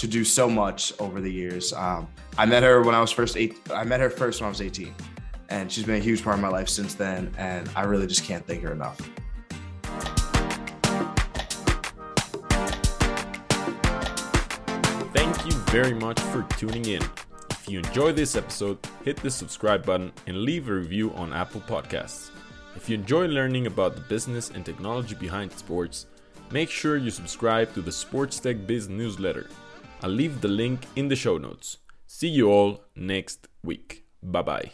to 0.00 0.06
do 0.06 0.24
so 0.24 0.48
much 0.48 0.92
over 0.98 1.20
the 1.20 1.30
years. 1.30 1.72
Um, 1.72 2.08
I 2.38 2.46
met 2.46 2.62
her 2.62 2.82
when 2.82 2.94
I 2.94 3.00
was 3.00 3.12
first 3.12 3.36
eight. 3.36 3.58
I 3.72 3.84
met 3.84 4.00
her 4.00 4.10
first 4.10 4.40
when 4.40 4.46
I 4.46 4.48
was 4.48 4.62
18 4.62 4.94
and 5.50 5.70
she's 5.70 5.84
been 5.84 5.96
a 5.96 6.04
huge 6.04 6.22
part 6.22 6.36
of 6.36 6.40
my 6.40 6.48
life 6.48 6.68
since 6.68 6.94
then. 6.94 7.34
And 7.36 7.68
I 7.76 7.82
really 7.82 8.06
just 8.06 8.24
can't 8.24 8.46
thank 8.46 8.62
her 8.62 8.72
enough. 8.72 8.98
Thank 15.12 15.44
you 15.44 15.52
very 15.68 15.92
much 15.92 16.18
for 16.20 16.44
tuning 16.56 16.86
in. 16.86 17.02
If 17.50 17.68
you 17.68 17.80
enjoyed 17.80 18.16
this 18.16 18.36
episode, 18.36 18.78
hit 19.04 19.16
the 19.18 19.30
subscribe 19.30 19.84
button 19.84 20.12
and 20.26 20.38
leave 20.38 20.68
a 20.68 20.74
review 20.74 21.12
on 21.12 21.32
Apple 21.32 21.60
Podcasts. 21.60 22.30
If 22.74 22.88
you 22.88 22.94
enjoy 22.94 23.26
learning 23.26 23.66
about 23.66 23.96
the 23.96 24.00
business 24.02 24.50
and 24.50 24.64
technology 24.64 25.14
behind 25.14 25.52
sports, 25.52 26.06
make 26.50 26.70
sure 26.70 26.96
you 26.96 27.10
subscribe 27.10 27.74
to 27.74 27.82
the 27.82 27.92
Sports 27.92 28.38
Tech 28.38 28.66
Biz 28.66 28.88
newsletter. 28.88 29.50
I'll 30.02 30.10
leave 30.10 30.40
the 30.40 30.48
link 30.48 30.86
in 30.96 31.08
the 31.08 31.16
show 31.16 31.38
notes. 31.38 31.78
See 32.06 32.28
you 32.28 32.50
all 32.50 32.80
next 32.96 33.48
week. 33.62 34.04
Bye 34.22 34.42
bye. 34.42 34.72